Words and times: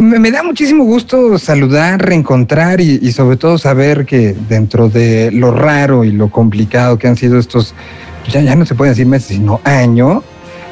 Me, 0.00 0.30
da 0.30 0.42
muchísimo 0.42 0.84
gusto 0.84 1.38
saludar, 1.38 2.00
reencontrar 2.00 2.80
y, 2.80 3.12
sobre 3.12 3.36
todo 3.36 3.58
saber 3.58 4.06
que 4.06 4.34
dentro 4.48 4.88
de 4.88 5.30
lo 5.30 5.52
raro 5.52 6.04
y 6.04 6.10
lo 6.10 6.30
complicado 6.30 6.98
que 6.98 7.06
han 7.06 7.16
sido 7.16 7.38
estos, 7.38 7.74
ya, 8.26 8.40
ya 8.40 8.56
no 8.56 8.64
se 8.64 8.74
pueden 8.74 8.92
decir 8.92 9.06
meses, 9.06 9.36
sino 9.36 9.60
año, 9.62 10.22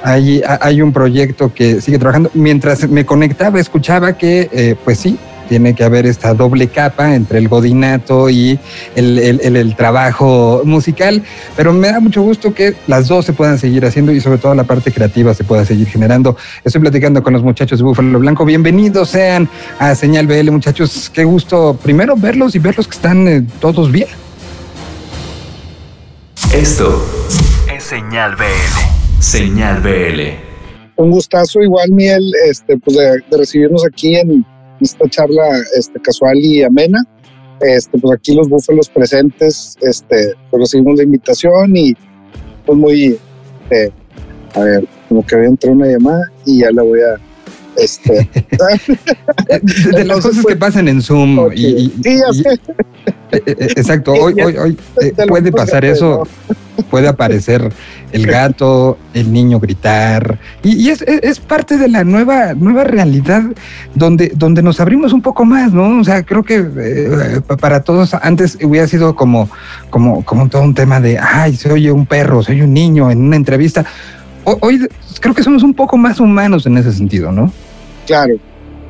hay, 0.03 0.43
hay 0.63 0.81
un 0.81 0.95
proyecto 0.95 1.53
que 1.53 1.83
sigue 1.83 1.99
trabajando. 1.99 2.31
Mientras 2.33 2.89
me 2.89 3.05
conectaba, 3.05 3.61
escuchaba 3.61 4.17
que, 4.17 4.49
eh, 4.51 4.77
pues 4.83 4.99
sí, 4.99 5.19
tiene 5.49 5.75
que 5.75 5.83
haber 5.83 6.07
esta 6.07 6.35
doble 6.35 6.69
capa 6.69 7.15
entre 7.15 7.39
el 7.39 7.49
godinato 7.49 8.29
y 8.29 8.59
el, 8.95 9.75
trabajo 9.77 10.63
musical, 10.65 11.23
pero 11.57 11.73
me 11.73 11.89
da 11.89 12.01
mucho 12.01 12.23
gusto 12.23 12.53
que 12.55 12.75
las 12.87 13.09
dos 13.09 13.25
se 13.25 13.33
puedan 13.33 13.59
seguir 13.59 13.85
haciendo 13.85 14.13
y 14.13 14.21
sobre 14.21 14.39
todo 14.39 14.55
la 14.55 14.65
parte 14.65 14.93
creativa 14.93 15.35
se 15.35 15.45
pueda 15.45 15.65
seguir 15.65 15.89
generando. 15.89 16.37
Estoy 16.65 16.81
platicando 16.81 17.23
con 17.23 17.33
los 17.33 17.43
muchachos 17.43 17.79
de 17.79 17.85
Búfalo 17.85 18.19
Blanco. 18.19 18.45
Bienvenidos 18.45 19.11
sean 19.11 19.49
a 19.79 19.95
Señal 19.95 20.27
BL, 20.27 20.51
muchachos. 20.51 21.11
Qué 21.13 21.25
gusto 21.25 21.79
primero 21.83 22.17
verlos 22.17 22.55
y 22.55 22.59
verlos 22.59 22.87
que 22.87 22.95
están 22.95 23.29
eh, 23.29 23.45
todos 23.61 23.91
bien. 23.91 24.09
Esto 26.53 27.05
es 27.75 27.85
Señal 27.85 28.37
BL. 28.37 29.21
Señal 29.21 29.81
BL. 29.81 30.21
Un 30.97 31.11
gustazo 31.11 31.61
igual, 31.61 31.93
Miel, 31.93 32.33
este, 32.49 32.77
pues 32.79 32.97
de 32.97 33.37
recibirnos 33.37 33.87
aquí 33.87 34.17
en, 34.17 34.45
esta 34.81 35.09
charla 35.09 35.43
este, 35.77 36.01
casual 36.01 36.39
y 36.39 36.63
amena. 36.63 37.03
Este, 37.61 37.99
pues 37.99 38.17
aquí 38.17 38.35
los 38.35 38.49
búfalos 38.49 38.89
presentes, 38.89 39.77
este, 39.81 40.35
pues 40.51 40.61
recibimos 40.61 40.97
la 40.97 41.03
invitación 41.03 41.77
y 41.77 41.93
pues 42.65 42.79
muy, 42.79 43.19
eh, 43.71 43.91
a 44.55 44.61
ver, 44.61 44.85
como 45.09 45.27
que 45.27 45.37
voy 45.37 45.45
a 45.47 45.49
entrar 45.49 45.75
una 45.75 45.87
llamada 45.87 46.23
y 46.45 46.61
ya 46.61 46.71
la 46.71 46.83
voy 46.83 47.01
a, 47.01 47.17
este, 47.79 48.29
de, 49.93 50.05
las 50.05 50.21
cosas 50.21 50.45
que 50.45 50.57
pasan 50.57 50.89
en 50.89 51.03
Zoom 51.03 51.53
y, 51.55 51.93
sí, 52.03 52.19
ya 52.19 52.33
sé. 52.33 52.61
Eh, 53.31 53.43
eh, 53.47 53.57
exacto, 53.77 54.13
hoy, 54.13 54.35
hoy, 54.41 54.57
hoy 54.57 54.77
puede 55.29 55.53
pasar 55.53 55.85
eso 55.85 56.25
puede 56.85 57.09
aparecer 57.09 57.73
el 58.13 58.27
gato, 58.27 58.99
el 59.15 59.33
niño 59.33 59.61
gritar, 59.61 60.39
y, 60.63 60.89
es, 60.89 61.03
es, 61.03 61.41
parte 61.41 61.77
de 61.77 61.89
la 61.89 62.05
nueva, 62.05 62.55
nueva 62.55 62.85
realidad 62.85 63.43
donde, 63.95 64.33
donde 64.35 64.63
nos 64.63 64.81
abrimos 64.81 65.13
un 65.13 65.23
poco 65.23 65.45
más, 65.45 65.73
¿no? 65.73 66.01
O 66.01 66.05
sea, 66.05 66.23
creo 66.23 66.43
que 66.43 66.67
eh, 66.77 67.41
para 67.61 67.83
todos 67.83 68.15
antes 68.15 68.59
hubiera 68.63 68.87
sido 68.87 69.15
como, 69.15 69.51
como, 69.91 70.25
como 70.25 70.49
todo 70.49 70.63
un 70.63 70.75
tema 70.75 71.01
de, 71.01 71.19
ay, 71.19 71.57
se 71.57 71.71
oye 71.71 71.93
un 71.93 72.07
perro, 72.07 72.43
soy 72.43 72.63
un 72.63 72.73
niño 72.73 73.11
en 73.11 73.23
una 73.23 73.37
entrevista. 73.37 73.85
hoy 74.45 74.87
creo 75.21 75.35
que 75.35 75.43
somos 75.43 75.63
un 75.63 75.75
poco 75.75 75.97
más 75.97 76.21
humanos 76.21 76.67
en 76.67 76.79
ese 76.79 76.93
sentido, 76.93 77.33
¿no? 77.33 77.53
Claro, 78.09 78.35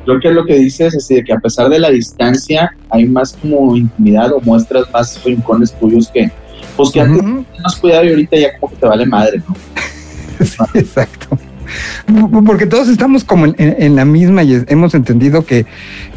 creo 0.05 0.19
que 0.19 0.27
es 0.29 0.33
lo 0.33 0.45
que 0.45 0.55
dices, 0.55 0.95
así 0.95 1.15
de 1.15 1.23
que 1.23 1.33
a 1.33 1.39
pesar 1.39 1.69
de 1.69 1.77
la 1.77 1.89
distancia 1.89 2.75
hay 2.89 3.05
más 3.05 3.33
como 3.33 3.75
intimidad 3.75 4.31
o 4.31 4.39
muestras 4.41 4.89
más 4.91 5.23
rincones 5.23 5.71
tuyos 5.73 6.09
que, 6.11 6.31
pues 6.75 6.91
que 6.91 7.01
antes 7.01 7.21
más 7.61 7.75
cuidado 7.75 8.05
y 8.05 8.09
ahorita 8.09 8.37
ya 8.37 8.57
como 8.57 8.71
que 8.71 8.79
te 8.79 8.87
vale 8.87 9.05
madre, 9.05 9.43
¿no? 9.47 9.55
sí, 10.45 10.79
exacto. 10.79 11.37
Porque 12.45 12.65
todos 12.65 12.87
estamos 12.89 13.23
como 13.23 13.53
en, 13.57 13.95
la 13.95 14.05
misma 14.05 14.43
y 14.43 14.63
hemos 14.67 14.93
entendido 14.93 15.45
que, 15.45 15.65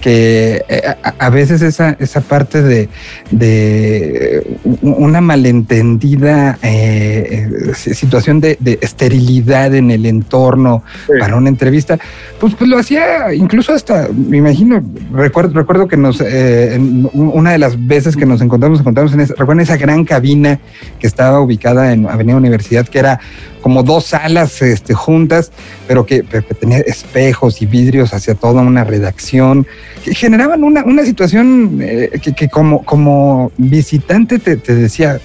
que 0.01 0.63
eh, 0.69 0.83
a, 1.19 1.31
veces 1.31 1.63
esa, 1.63 1.97
esa 1.99 2.21
parte 2.21 2.63
de, 2.63 2.89
de 3.31 4.59
una 4.83 5.21
malentendida 5.21 6.59
eh, 6.63 7.73
situación 7.75 8.41
de, 8.41 8.59
esterilidad 8.81 9.75
en 9.75 9.91
el 9.91 10.07
entorno 10.07 10.83
para 11.19 11.37
una 11.37 11.49
entrevista, 11.49 11.99
pues, 12.41 12.55
pues 12.55 12.69
lo 12.69 12.79
hacía 12.79 13.35
incluso 13.35 13.73
hasta, 13.73 14.09
me 14.13 14.39
imagino, 14.39 14.83
recuerdo, 15.13 15.55
recuerdo 15.55 15.89
que 15.89 15.97
nos, 15.97 16.21
eh, 16.21 16.79
una 17.13 17.53
de 17.53 17.59
las 17.59 17.87
veces 17.87 18.17
que 18.17 18.27
nos 18.27 18.41
encontramos, 18.41 18.81
encontramos 18.81 19.13
en 19.13 19.21
esa, 19.21 19.35
recuerdo 19.35 19.63
esa 19.63 19.77
gran 19.77 20.05
cabina 20.05 20.61
que 20.99 21.07
estaba 21.07 21.41
ubicada 21.41 21.93
en 21.93 22.09
Avenida 22.09 22.37
Universidad, 22.37 22.87
que 22.87 22.99
era 22.99 23.21
como 23.63 23.83
dos 23.83 24.07
salas 24.07 24.61
este, 24.61 24.93
juntas, 24.93 25.42
pero 25.89 26.07
que, 26.07 26.23
tenía 26.61 26.79
espejos 26.79 27.63
y 27.63 27.67
vidrios 27.67 28.15
hacia 28.15 28.35
toda 28.35 28.63
una 28.63 28.85
redacción, 28.85 29.67
que 30.05 30.15
generaban 30.15 30.65
una, 30.65 30.85
una 30.85 31.05
situación 31.05 31.79
eh, 31.81 32.11
que, 32.37 32.49
como, 32.49 32.85
como 32.85 33.51
visitante 33.57 34.39
te, 34.39 34.57
decía, 34.57 35.21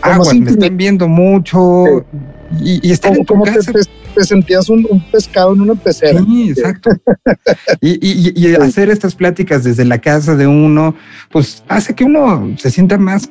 aguas, 0.00 0.34
me 0.34 0.50
están 0.50 0.76
viendo 0.76 1.08
mucho. 1.08 2.04
Y, 2.60 2.86
y 2.86 2.92
están 2.92 3.24
como, 3.24 3.44
te, 3.44 4.24
sentías 4.24 4.68
un, 4.68 4.86
pescado 5.10 5.54
en 5.54 5.62
una 5.62 5.74
pecera. 5.74 6.20
Sí, 6.20 6.50
exacto. 6.50 6.90
y, 7.80 7.98
y, 8.02 8.54
hacer 8.56 8.90
estas 8.90 9.14
pláticas 9.14 9.64
desde 9.64 9.84
la 9.84 9.98
casa 9.98 10.36
de 10.36 10.46
uno, 10.46 10.94
pues 11.30 11.62
hace 11.68 11.94
que 11.94 12.04
uno 12.04 12.54
se 12.58 12.70
sienta 12.70 12.98
más 12.98 13.30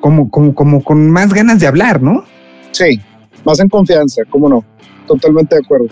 como, 0.00 0.30
como, 0.30 0.54
como 0.54 0.82
con 0.82 1.10
más 1.10 1.32
ganas 1.32 1.60
de 1.60 1.66
hablar, 1.66 2.02
¿no? 2.02 2.24
Sí, 2.72 3.00
más 3.44 3.60
en 3.60 3.68
confianza, 3.68 4.22
¿cómo 4.30 4.48
no? 4.48 4.64
Totalmente 5.10 5.56
de 5.56 5.62
acuerdo. 5.64 5.88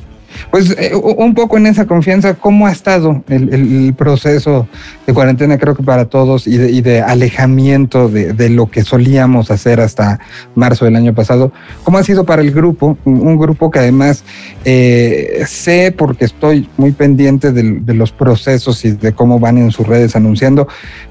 Pues 0.50 0.74
eh, 0.78 0.94
un 0.94 1.34
poco 1.34 1.56
en 1.56 1.66
esa 1.66 1.86
confianza, 1.86 2.34
¿cómo 2.34 2.66
ha 2.66 2.72
estado 2.72 3.22
el, 3.28 3.94
proceso 3.96 4.68
de 5.06 5.14
cuarentena, 5.14 5.58
creo 5.58 5.74
que 5.74 5.82
para 5.82 6.06
todos, 6.06 6.46
y 6.46 6.80
de, 6.80 7.00
alejamiento 7.02 8.08
de, 8.08 8.48
lo 8.50 8.70
que 8.70 8.82
solíamos 8.82 9.50
hacer 9.50 9.80
hasta 9.80 10.20
marzo 10.54 10.84
del 10.84 10.96
año 10.96 11.14
pasado? 11.14 11.52
¿Cómo 11.84 11.98
ha 11.98 12.02
sido 12.02 12.24
para 12.24 12.42
el 12.42 12.50
grupo? 12.50 12.96
Un 13.04 13.38
grupo 13.38 13.70
que 13.70 13.78
además 13.78 14.24
eh, 14.64 15.44
sé, 15.46 15.94
porque 15.96 16.24
estoy 16.24 16.68
muy 16.76 16.92
pendiente 16.92 17.52
de, 17.52 17.94
los 17.94 18.12
procesos 18.12 18.84
y 18.84 18.92
de 18.92 19.12
cómo 19.12 19.38
van 19.38 19.58
en 19.58 19.70
sus 19.70 19.86
redes 19.86 20.14
anunciando, 20.14 20.68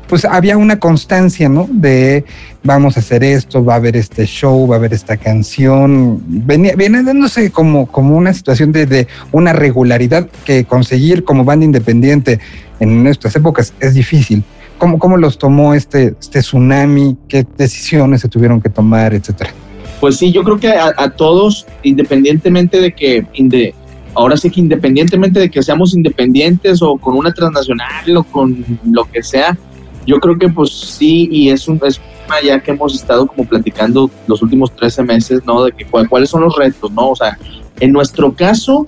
pues 0.08 0.26
había 0.26 0.58
una 0.58 0.80
constancia, 0.80 1.50
¿no? 1.50 1.68
De 1.70 2.24
vamos 2.64 2.98
a 2.98 3.00
hacer 3.00 3.24
esto, 3.24 3.64
va 3.64 3.74
a 3.74 3.78
haber 3.78 3.96
este 3.96 4.26
show, 4.26 4.68
va 4.68 4.76
a 4.76 4.78
haber 4.80 4.94
esta 4.94 5.18
canción. 5.18 6.22
Venía, 6.28 6.76
viene 6.76 7.04
dándose 7.04 7.52
como, 7.52 7.88
como 7.88 8.16
una 8.16 8.34
situación 8.34 8.72
de, 8.72 9.07
una 9.32 9.54
regularidad 9.54 10.28
que 10.46 10.66
conseguir 10.66 11.24
como 11.24 11.44
banda 11.44 11.66
independiente 11.66 12.40
en 12.80 13.04
nuestras 13.04 13.36
épocas 13.36 13.74
es 13.80 13.94
difícil. 13.94 14.44
¿Cómo, 14.78 15.00
cómo 15.00 15.18
los 15.18 15.38
tomó 15.38 15.74
este, 15.74 16.16
este 16.20 16.42
tsunami? 16.42 17.18
¿Qué 17.28 17.46
decisiones 17.58 18.22
se 18.22 18.28
tuvieron 18.28 18.62
que 18.62 18.70
tomar, 18.70 19.14
etcétera? 19.14 19.52
Pues 20.00 20.18
sí, 20.18 20.32
yo 20.32 20.44
creo 20.44 20.60
que 20.60 20.70
a, 20.70 21.10
todos, 21.10 21.66
independientemente 21.82 22.80
de 22.80 22.94
que, 22.94 23.74
ahora 24.14 24.38
sí 24.38 24.52
que 24.52 24.60
independientemente 24.60 25.40
de 25.40 25.50
que 25.50 25.64
seamos 25.64 25.96
independientes 25.96 26.84
o 26.84 26.98
con 26.98 27.18
una 27.18 27.34
transnacional 27.34 28.18
o 28.18 28.24
con 28.24 28.64
lo 28.92 29.06
que 29.06 29.24
sea, 29.24 29.58
yo 30.06 30.20
creo 30.20 30.38
que 30.38 30.50
pues 30.50 30.70
sí, 30.72 31.28
y 31.32 31.50
es 31.50 31.68
un, 31.68 31.82
es 31.84 32.00
ya 32.44 32.62
que 32.62 32.72
hemos 32.72 32.94
estado 32.94 33.26
como 33.26 33.48
platicando 33.48 34.10
los 34.28 34.42
últimos 34.42 34.72
13 34.76 35.04
meses, 35.04 35.42
¿no? 35.46 35.64
De 35.64 35.72
que 35.72 35.86
cuáles 35.86 36.30
son 36.30 36.42
los 36.42 36.56
retos, 36.56 36.92
¿no? 36.92 37.10
O 37.10 37.16
sea, 37.16 37.38
en 37.80 37.92
nuestro 37.92 38.34
caso, 38.34 38.86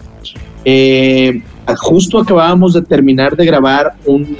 eh, 0.66 1.42
justo 1.78 2.20
acabábamos 2.20 2.74
de 2.74 2.82
terminar 2.82 3.36
de 3.36 3.46
grabar 3.46 3.94
un, 4.06 4.38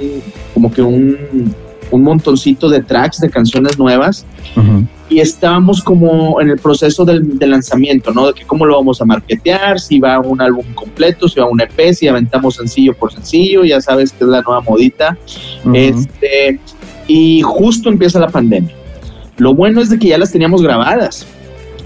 como 0.54 0.72
que 0.72 0.82
un, 0.82 1.54
un 1.90 2.02
montoncito 2.02 2.68
de 2.68 2.82
tracks 2.82 3.20
de 3.20 3.30
canciones 3.30 3.78
nuevas 3.78 4.24
y 5.08 5.18
estábamos 5.18 5.82
como 5.82 6.40
en 6.40 6.50
el 6.50 6.58
proceso 6.58 7.04
del, 7.04 7.36
lanzamiento, 7.40 8.12
¿no? 8.12 8.28
De 8.28 8.32
que 8.32 8.44
cómo 8.44 8.64
lo 8.64 8.76
vamos 8.76 9.00
a 9.00 9.04
marketear, 9.04 9.80
si 9.80 9.98
va 9.98 10.20
un 10.20 10.40
álbum 10.40 10.64
completo, 10.74 11.28
si 11.28 11.40
va 11.40 11.46
un 11.46 11.60
EP, 11.60 11.92
si 11.92 12.06
aventamos 12.06 12.54
sencillo 12.56 12.94
por 12.94 13.12
sencillo, 13.12 13.64
ya 13.64 13.80
sabes 13.80 14.12
que 14.12 14.24
es 14.24 14.30
la 14.30 14.42
nueva 14.42 14.60
modita. 14.60 15.16
este, 15.74 16.60
y 17.08 17.42
justo 17.42 17.88
empieza 17.88 18.20
la 18.20 18.28
pandemia. 18.28 18.74
Lo 19.38 19.52
bueno 19.54 19.80
es 19.80 19.90
de 19.90 19.98
que 19.98 20.08
ya 20.08 20.18
las 20.18 20.30
teníamos 20.30 20.62
grabadas. 20.62 21.26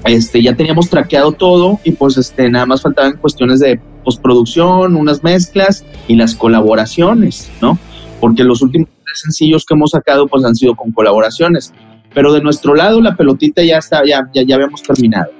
Este, 0.04 0.42
ya 0.42 0.54
teníamos 0.54 0.90
traqueado 0.90 1.32
todo 1.32 1.80
y 1.82 1.92
pues 1.92 2.18
este, 2.18 2.50
nada 2.50 2.66
más 2.66 2.82
faltaban 2.82 3.16
cuestiones 3.16 3.60
de 3.60 3.80
postproducción, 4.04 4.96
unas 4.96 5.22
mezclas 5.22 5.84
y 6.08 6.16
las 6.16 6.34
colaboraciones, 6.34 7.50
¿no? 7.62 7.78
Porque 8.20 8.44
los 8.44 8.60
últimos 8.60 8.88
sencillos 9.14 9.64
que 9.64 9.74
hemos 9.74 9.92
sacado 9.92 10.26
pues 10.26 10.44
han 10.44 10.54
sido 10.54 10.74
con 10.74 10.92
colaboraciones. 10.92 11.72
Pero 12.12 12.32
de 12.32 12.42
nuestro 12.42 12.74
lado 12.74 13.00
la 13.00 13.16
pelotita 13.16 13.62
ya 13.62 13.78
está, 13.78 14.02
ya, 14.04 14.28
ya, 14.34 14.42
ya 14.42 14.56
habíamos 14.56 14.82
terminado. 14.82 15.30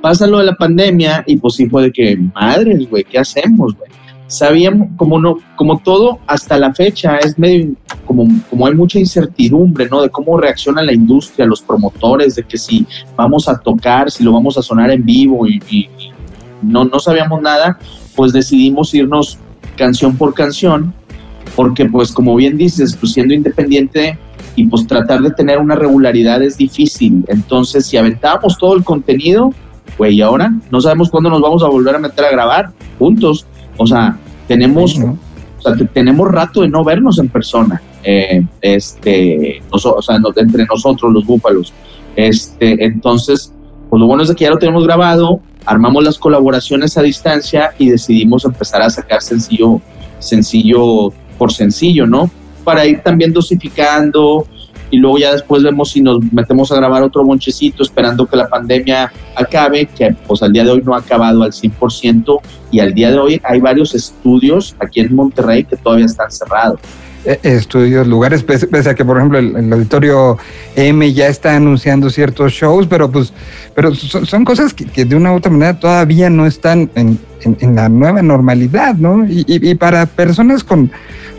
Pasa 0.00 0.26
lo 0.26 0.38
de 0.38 0.44
la 0.44 0.54
pandemia 0.54 1.22
y 1.26 1.36
pues 1.36 1.54
sí 1.54 1.68
fue 1.68 1.84
de 1.84 1.92
que, 1.92 2.16
madres, 2.16 2.88
güey, 2.88 3.04
¿qué 3.04 3.18
hacemos, 3.18 3.76
güey? 3.76 3.90
Sabíamos, 4.28 4.88
como 4.96 5.20
no, 5.20 5.38
como 5.56 5.78
todo 5.78 6.18
hasta 6.26 6.58
la 6.58 6.72
fecha 6.72 7.18
es 7.18 7.38
medio, 7.38 7.74
como, 8.06 8.26
como 8.48 8.66
hay 8.66 8.74
mucha 8.74 8.98
incertidumbre, 8.98 9.88
¿no? 9.90 10.00
De 10.00 10.08
cómo 10.08 10.38
reacciona 10.38 10.82
la 10.82 10.92
industria, 10.92 11.44
los 11.44 11.60
promotores, 11.60 12.36
de 12.36 12.44
que 12.44 12.56
si 12.56 12.86
vamos 13.16 13.48
a 13.48 13.58
tocar, 13.58 14.10
si 14.10 14.24
lo 14.24 14.32
vamos 14.32 14.56
a 14.56 14.62
sonar 14.62 14.90
en 14.90 15.04
vivo 15.04 15.46
y, 15.46 15.88
no, 16.62 16.84
no 16.84 16.98
sabíamos 16.98 17.42
nada, 17.42 17.78
pues 18.14 18.32
decidimos 18.32 18.94
irnos 18.94 19.38
canción 19.76 20.16
por 20.16 20.32
canción, 20.32 20.94
porque 21.54 21.84
pues 21.84 22.12
como 22.12 22.34
bien 22.34 22.56
dices, 22.56 22.96
pues 22.96 23.12
siendo 23.12 23.34
independiente 23.34 24.18
y 24.56 24.66
pues 24.66 24.86
tratar 24.86 25.20
de 25.20 25.30
tener 25.30 25.58
una 25.58 25.74
regularidad 25.74 26.42
es 26.42 26.56
difícil. 26.56 27.24
Entonces, 27.28 27.86
si 27.86 27.98
aventábamos 27.98 28.56
todo 28.56 28.74
el 28.74 28.84
contenido, 28.84 29.52
güey, 29.98 30.20
ahora 30.22 30.52
no 30.70 30.80
sabemos 30.80 31.10
cuándo 31.10 31.28
nos 31.28 31.42
vamos 31.42 31.62
a 31.62 31.68
volver 31.68 31.94
a 31.94 31.98
meter 31.98 32.24
a 32.24 32.30
grabar 32.30 32.70
juntos. 32.98 33.46
O 33.76 33.86
sea, 33.86 34.18
tenemos, 34.48 34.98
sea, 35.74 35.86
tenemos 35.92 36.28
rato 36.30 36.62
de 36.62 36.68
no 36.68 36.84
vernos 36.84 37.18
en 37.18 37.28
persona, 37.28 37.80
eh, 38.02 38.44
este, 38.60 39.62
o 39.70 39.78
sea, 39.78 40.16
entre 40.36 40.64
nosotros 40.66 41.12
los 41.12 41.24
búfalos. 41.24 41.72
Este, 42.14 42.84
entonces, 42.84 43.52
pues 43.90 44.00
lo 44.00 44.06
bueno 44.06 44.22
es 44.22 44.34
que 44.34 44.44
ya 44.44 44.50
lo 44.50 44.58
tenemos 44.58 44.84
grabado, 44.84 45.40
armamos 45.64 46.04
las 46.04 46.18
colaboraciones 46.18 46.96
a 46.96 47.02
distancia 47.02 47.72
y 47.78 47.90
decidimos 47.90 48.44
empezar 48.44 48.82
a 48.82 48.90
sacar 48.90 49.22
sencillo, 49.22 49.80
sencillo 50.18 51.12
por 51.38 51.52
sencillo, 51.52 52.06
¿no? 52.06 52.30
Para 52.64 52.86
ir 52.86 53.00
también 53.00 53.32
dosificando 53.32 54.46
y 54.90 54.98
luego 54.98 55.18
ya 55.18 55.32
después 55.32 55.62
vemos 55.62 55.90
si 55.90 56.00
nos 56.00 56.20
metemos 56.32 56.70
a 56.72 56.76
grabar 56.76 57.02
otro 57.02 57.24
bonchecito 57.24 57.82
esperando 57.82 58.26
que 58.26 58.36
la 58.36 58.48
pandemia 58.48 59.12
acabe, 59.34 59.86
que 59.86 60.14
pues 60.26 60.42
al 60.42 60.52
día 60.52 60.64
de 60.64 60.70
hoy 60.70 60.82
no 60.84 60.94
ha 60.94 60.98
acabado 60.98 61.42
al 61.42 61.52
100% 61.52 62.40
y 62.70 62.80
al 62.80 62.94
día 62.94 63.10
de 63.10 63.18
hoy 63.18 63.40
hay 63.44 63.60
varios 63.60 63.94
estudios 63.94 64.76
aquí 64.78 65.00
en 65.00 65.14
Monterrey 65.14 65.64
que 65.64 65.76
todavía 65.76 66.06
están 66.06 66.30
cerrados. 66.30 66.80
Eh, 67.24 67.40
estudios, 67.42 68.06
lugares, 68.06 68.44
pese, 68.44 68.88
a 68.88 68.94
que 68.94 69.04
por 69.04 69.16
ejemplo 69.16 69.38
el, 69.38 69.72
auditorio 69.72 70.38
M 70.76 71.12
ya 71.12 71.26
está 71.26 71.56
anunciando 71.56 72.08
ciertos 72.08 72.52
shows, 72.52 72.86
pero 72.86 73.10
pues, 73.10 73.32
pero 73.74 73.92
son, 73.94 74.44
cosas 74.44 74.72
que, 74.72 75.04
de 75.04 75.16
una 75.16 75.32
u 75.32 75.36
otra 75.36 75.50
manera 75.50 75.78
todavía 75.78 76.30
no 76.30 76.46
están 76.46 76.88
en, 76.94 77.18
la 77.74 77.88
nueva 77.88 78.22
normalidad, 78.22 78.94
¿no? 78.96 79.24
y 79.28 79.74
para 79.76 80.06
personas 80.06 80.64
con, 80.64 80.90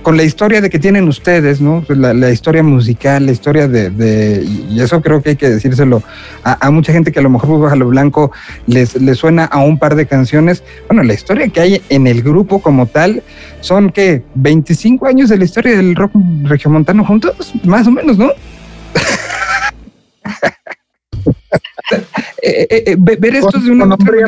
con 0.07 0.15
la 0.15 0.23
historia 0.23 0.61
de 0.61 0.69
que 0.69 0.79
tienen 0.79 1.05
ustedes, 1.09 1.59
¿no? 1.59 1.83
Pues 1.85 1.99
la, 1.99 2.31
historia 2.31 2.63
musical, 2.63 3.25
la 3.25 3.33
historia 3.33 3.67
de, 3.67 4.41
y 4.69 4.79
eso 4.79 5.01
creo 5.01 5.21
que 5.21 5.31
hay 5.31 5.35
que 5.35 5.49
decírselo 5.49 6.01
a, 6.45 6.71
mucha 6.71 6.93
gente 6.93 7.11
que 7.11 7.19
a 7.19 7.21
lo 7.21 7.29
mejor 7.29 7.69
a 7.69 7.75
lo 7.75 7.89
Blanco 7.89 8.31
les, 8.67 8.95
les, 9.01 9.17
suena 9.17 9.43
a 9.43 9.57
un 9.57 9.77
par 9.77 9.95
de 9.95 10.05
canciones. 10.05 10.63
Bueno, 10.87 11.03
la 11.03 11.13
historia 11.13 11.49
que 11.49 11.59
hay 11.59 11.81
en 11.89 12.07
el 12.07 12.23
grupo 12.23 12.61
como 12.61 12.85
tal 12.85 13.21
son 13.59 13.89
que 13.89 14.23
25 14.35 15.07
años 15.07 15.27
de 15.27 15.39
la 15.39 15.43
historia 15.43 15.75
del 15.75 15.93
rock 15.93 16.13
regiomontano 16.43 17.03
juntos, 17.03 17.51
más 17.65 17.85
o 17.85 17.91
menos, 17.91 18.17
¿no? 18.17 18.31
Eh, 22.43 22.67
eh, 22.69 22.83
eh, 22.85 22.95
ver 22.97 23.35
esto 23.35 23.59
de 23.59 23.71
una 23.71 23.85
nombre 23.85 24.21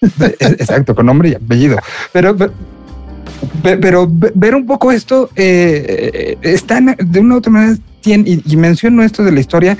Exacto, 0.40 0.94
con 0.94 1.06
nombre 1.06 1.30
y 1.30 1.34
apellido. 1.34 1.76
pero 2.12 2.36
pero 2.36 2.52
ver 3.62 4.54
un 4.54 4.66
poco 4.66 4.92
esto, 4.92 5.30
eh, 5.36 6.36
están 6.42 6.96
de 6.98 7.20
una 7.20 7.34
u 7.34 7.38
otra 7.38 7.52
manera, 7.52 7.78
y, 8.04 8.52
y 8.52 8.56
menciono 8.56 9.02
esto 9.02 9.22
de 9.24 9.32
la 9.32 9.40
historia, 9.40 9.78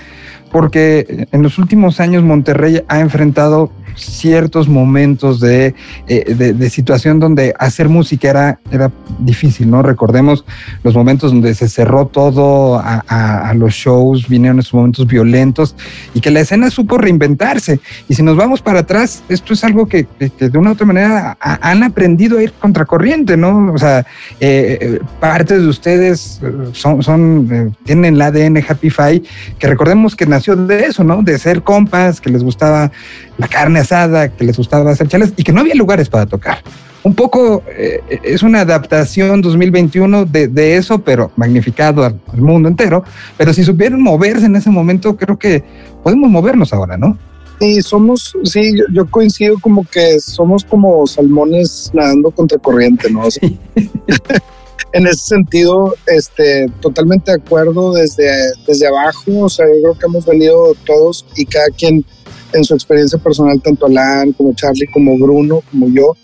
porque 0.51 1.27
en 1.33 1.43
los 1.43 1.59
últimos 1.59 1.99
años 2.01 2.23
Monterrey 2.23 2.83
ha 2.89 3.01
enfrentado 3.01 3.73
ciertos 3.97 4.69
momentos 4.69 5.43
eh, 5.43 5.75
de, 6.07 6.53
de, 6.53 6.71
situación 6.71 7.21
donde 7.21 7.55
hacer 7.59 7.89
música 7.89 8.31
era, 8.31 8.59
era 8.71 8.91
difícil, 9.19 9.71
¿no? 9.71 9.83
Recordemos 9.83 10.45
los 10.83 10.95
momentos 10.95 11.33
donde 11.33 11.55
se 11.55 11.69
cerró 11.69 12.07
todo 12.07 12.81
a, 12.83 13.53
los 13.55 13.75
shows, 13.75 14.29
vinieron 14.29 14.59
esos 14.59 14.75
momentos 14.75 15.07
violentos 15.07 15.77
y 16.15 16.21
que 16.21 16.31
la 16.31 16.41
escena 16.41 16.71
supo 16.71 16.99
reinventarse. 16.99 17.81
Y 18.09 18.15
si 18.15 18.23
nos 18.23 18.37
vamos 18.37 18.63
para 18.63 18.81
atrás, 18.81 19.23
esto 19.29 19.53
es 19.53 19.63
algo 19.65 19.87
que, 19.87 20.07
de 20.19 20.59
una 20.59 20.71
u 20.71 20.73
otra 20.73 20.87
manera 20.87 21.37
han 21.41 21.83
aprendido 21.83 22.39
a 22.39 22.43
ir 22.43 22.53
contracorriente, 22.53 23.37
¿no? 23.37 23.73
O 23.73 23.79
sea, 23.79 24.01
eh, 24.41 24.79
eh 24.81 25.01
parte 25.21 25.59
de 25.59 25.67
ustedes 25.67 26.41
son, 26.73 27.03
son 27.03 27.77
tienen 27.85 28.15
el 28.15 28.23
ADN 28.23 28.65
Happy 28.67 28.91
Five, 28.91 29.23
que 29.59 29.67
recordemos 29.67 30.17
que 30.17 30.27
nació 30.27 30.57
de 30.57 30.87
eso, 30.87 31.05
¿no? 31.05 31.23
De 31.23 31.39
ser 31.39 31.63
compas, 31.63 32.21
que 32.21 32.31
les 32.31 32.43
gustaba 32.43 32.91
la 33.39 33.49
carne 33.49 33.81
asada, 33.83 34.29
que 34.29 34.45
les 34.45 34.57
gustaba 34.57 34.91
hacer 34.91 35.09
chalas 35.09 35.33
y 35.37 35.45
que 35.45 35.53
no 35.53 35.61
había 35.61 35.75
lugares 35.75 36.09
para 36.09 36.27
tocar. 36.27 36.59
Un 37.05 37.15
poco 37.15 37.65
eh, 37.69 38.01
es 38.23 38.43
una 38.43 38.61
adaptación 38.61 39.41
2021 39.41 40.25
de, 40.25 40.47
de 40.49 40.77
eso, 40.77 41.01
pero 41.01 41.33
magnificado 41.37 42.05
al, 42.05 42.17
mundo 42.37 42.69
entero. 42.69 43.05
Pero 43.37 43.53
si 43.53 43.65
supieron 43.65 44.01
moverse 44.01 44.47
en 44.47 44.55
ese 44.55 44.71
momento, 44.71 45.17
creo 45.17 45.37
que 45.39 45.65
podemos 46.03 46.31
movernos 46.31 46.73
ahora, 46.73 46.97
¿no? 46.97 47.19
Sí, 47.61 47.81
somos, 47.83 48.37
sí, 48.45 48.75
yo, 48.93 49.07
coincido 49.07 49.57
como 49.61 49.85
que 49.85 50.19
somos 50.21 50.65
como 50.65 51.07
salmones 51.07 51.91
nadando 51.93 52.31
contra 52.31 52.59
corriente, 52.59 53.11
¿no? 53.11 53.23
en 54.93 55.07
ese 55.07 55.27
sentido, 55.27 55.95
este, 56.07 56.67
totalmente 56.81 57.31
de 57.31 57.39
acuerdo 57.39 57.93
desde, 57.93 58.31
desde 58.67 58.87
abajo, 58.87 59.45
o 59.45 59.49
sea, 59.49 59.67
yo 59.67 59.81
creo 59.81 59.99
que 59.99 60.07
hemos 60.07 60.27
venido 60.27 60.75
todos 60.87 61.25
y 61.37 61.47
cada 61.47 61.69
quien 61.69 62.05
en 62.53 62.65
su 62.65 62.75
experiencia 62.75 63.19
personal, 63.19 63.61
tanto 63.63 63.87
Alan 63.87 64.33
como 64.33 64.55
Charlie, 64.55 64.87
como 64.93 65.19
Bruno, 65.19 65.63
como 65.71 65.89
yo. 65.89 66.17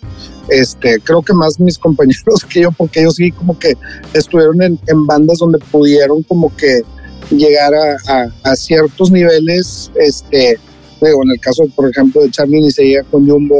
Este, 0.49 0.99
creo 1.03 1.21
que 1.21 1.33
más 1.33 1.59
mis 1.59 1.77
compañeros 1.79 2.45
que 2.47 2.61
yo, 2.61 2.71
porque 2.71 3.01
ellos 3.01 3.15
sí 3.15 3.31
como 3.31 3.57
que 3.57 3.75
estuvieron 4.13 4.61
en, 4.61 4.79
en 4.87 5.05
bandas 5.05 5.39
donde 5.39 5.59
pudieron 5.71 6.23
como 6.23 6.55
que 6.55 6.81
llegar 7.29 7.73
a, 7.73 8.31
a, 8.43 8.55
ciertos 8.55 9.11
niveles, 9.11 9.91
este, 9.95 10.57
digo, 11.01 11.23
en 11.23 11.31
el 11.31 11.39
caso, 11.39 11.63
por 11.75 11.89
ejemplo, 11.89 12.21
de 12.21 12.31
Charlie 12.31 12.61
ni 12.61 12.71
seguía 12.71 13.03
con 13.03 13.27
Jumbo, 13.27 13.55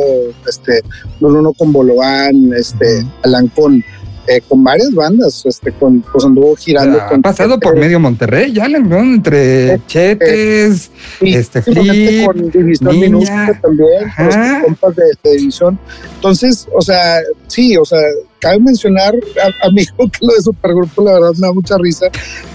este, 0.47 0.81
Bruno 1.19 1.53
con 1.53 1.71
Bolovan, 1.71 2.51
este, 2.53 3.05
Alan 3.23 3.47
con 3.49 3.83
eh, 4.29 4.41
con 4.47 4.63
varias 4.63 4.93
bandas, 4.93 5.43
este, 5.43 5.71
con, 5.71 6.01
pues 6.01 6.23
anduvo 6.23 6.55
girando. 6.55 7.01
Ha 7.01 7.17
pasado 7.17 7.59
por 7.59 7.75
medio 7.75 7.99
Monterrey, 7.99 8.53
ya 8.53 8.65
entre 8.65 9.73
eh, 9.73 9.81
Chetes, 9.87 10.91
eh, 11.21 11.31
este, 11.33 11.63
Flip, 11.63 12.27
con 12.27 12.51
División 12.51 12.99
Minúscula 12.99 13.59
también, 13.59 14.03
los 14.19 14.35
compas 14.65 14.95
de, 14.95 15.31
división. 15.31 15.79
Entonces, 16.15 16.67
o 16.71 16.81
sea, 16.81 17.21
sí, 17.47 17.75
o 17.75 17.83
sea, 17.83 17.99
cabe 18.37 18.59
mencionar 18.59 19.15
a, 19.15 19.67
a 19.67 19.71
mi 19.71 19.81
hijo 19.81 20.07
que 20.11 20.19
lo 20.21 20.35
de 20.35 20.41
Supergrupo, 20.41 21.03
la 21.03 21.13
verdad 21.13 21.31
me 21.39 21.47
da 21.47 21.53
mucha 21.53 21.75
risa, 21.79 22.05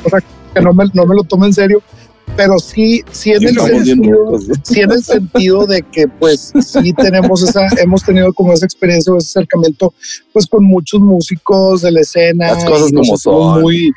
o 0.04 0.08
sea, 0.08 0.20
que 0.54 0.60
no 0.60 0.72
me, 0.72 0.84
no 0.94 1.06
me 1.06 1.16
lo 1.16 1.24
tome 1.24 1.46
en 1.46 1.54
serio, 1.54 1.82
pero 2.36 2.58
sí, 2.58 3.02
sí 3.10 3.32
en, 3.32 3.44
el 3.44 3.54
sentido, 3.58 4.38
sí 4.62 4.80
en 4.80 4.90
el 4.92 5.04
sentido 5.04 5.66
de 5.66 5.82
que 5.82 6.08
pues 6.08 6.52
sí 6.60 6.92
tenemos 6.92 7.42
esa, 7.42 7.66
hemos 7.80 8.02
tenido 8.02 8.32
como 8.32 8.52
esa 8.52 8.64
experiencia 8.64 9.12
o 9.12 9.18
ese 9.18 9.38
acercamiento 9.38 9.92
pues 10.32 10.46
con 10.46 10.64
muchos 10.64 11.00
músicos 11.00 11.82
de 11.82 11.92
la 11.92 12.00
escena. 12.00 12.52
Las 12.52 12.64
cosas 12.64 12.92
como 12.92 13.16
son. 13.16 13.62
Muy, 13.62 13.92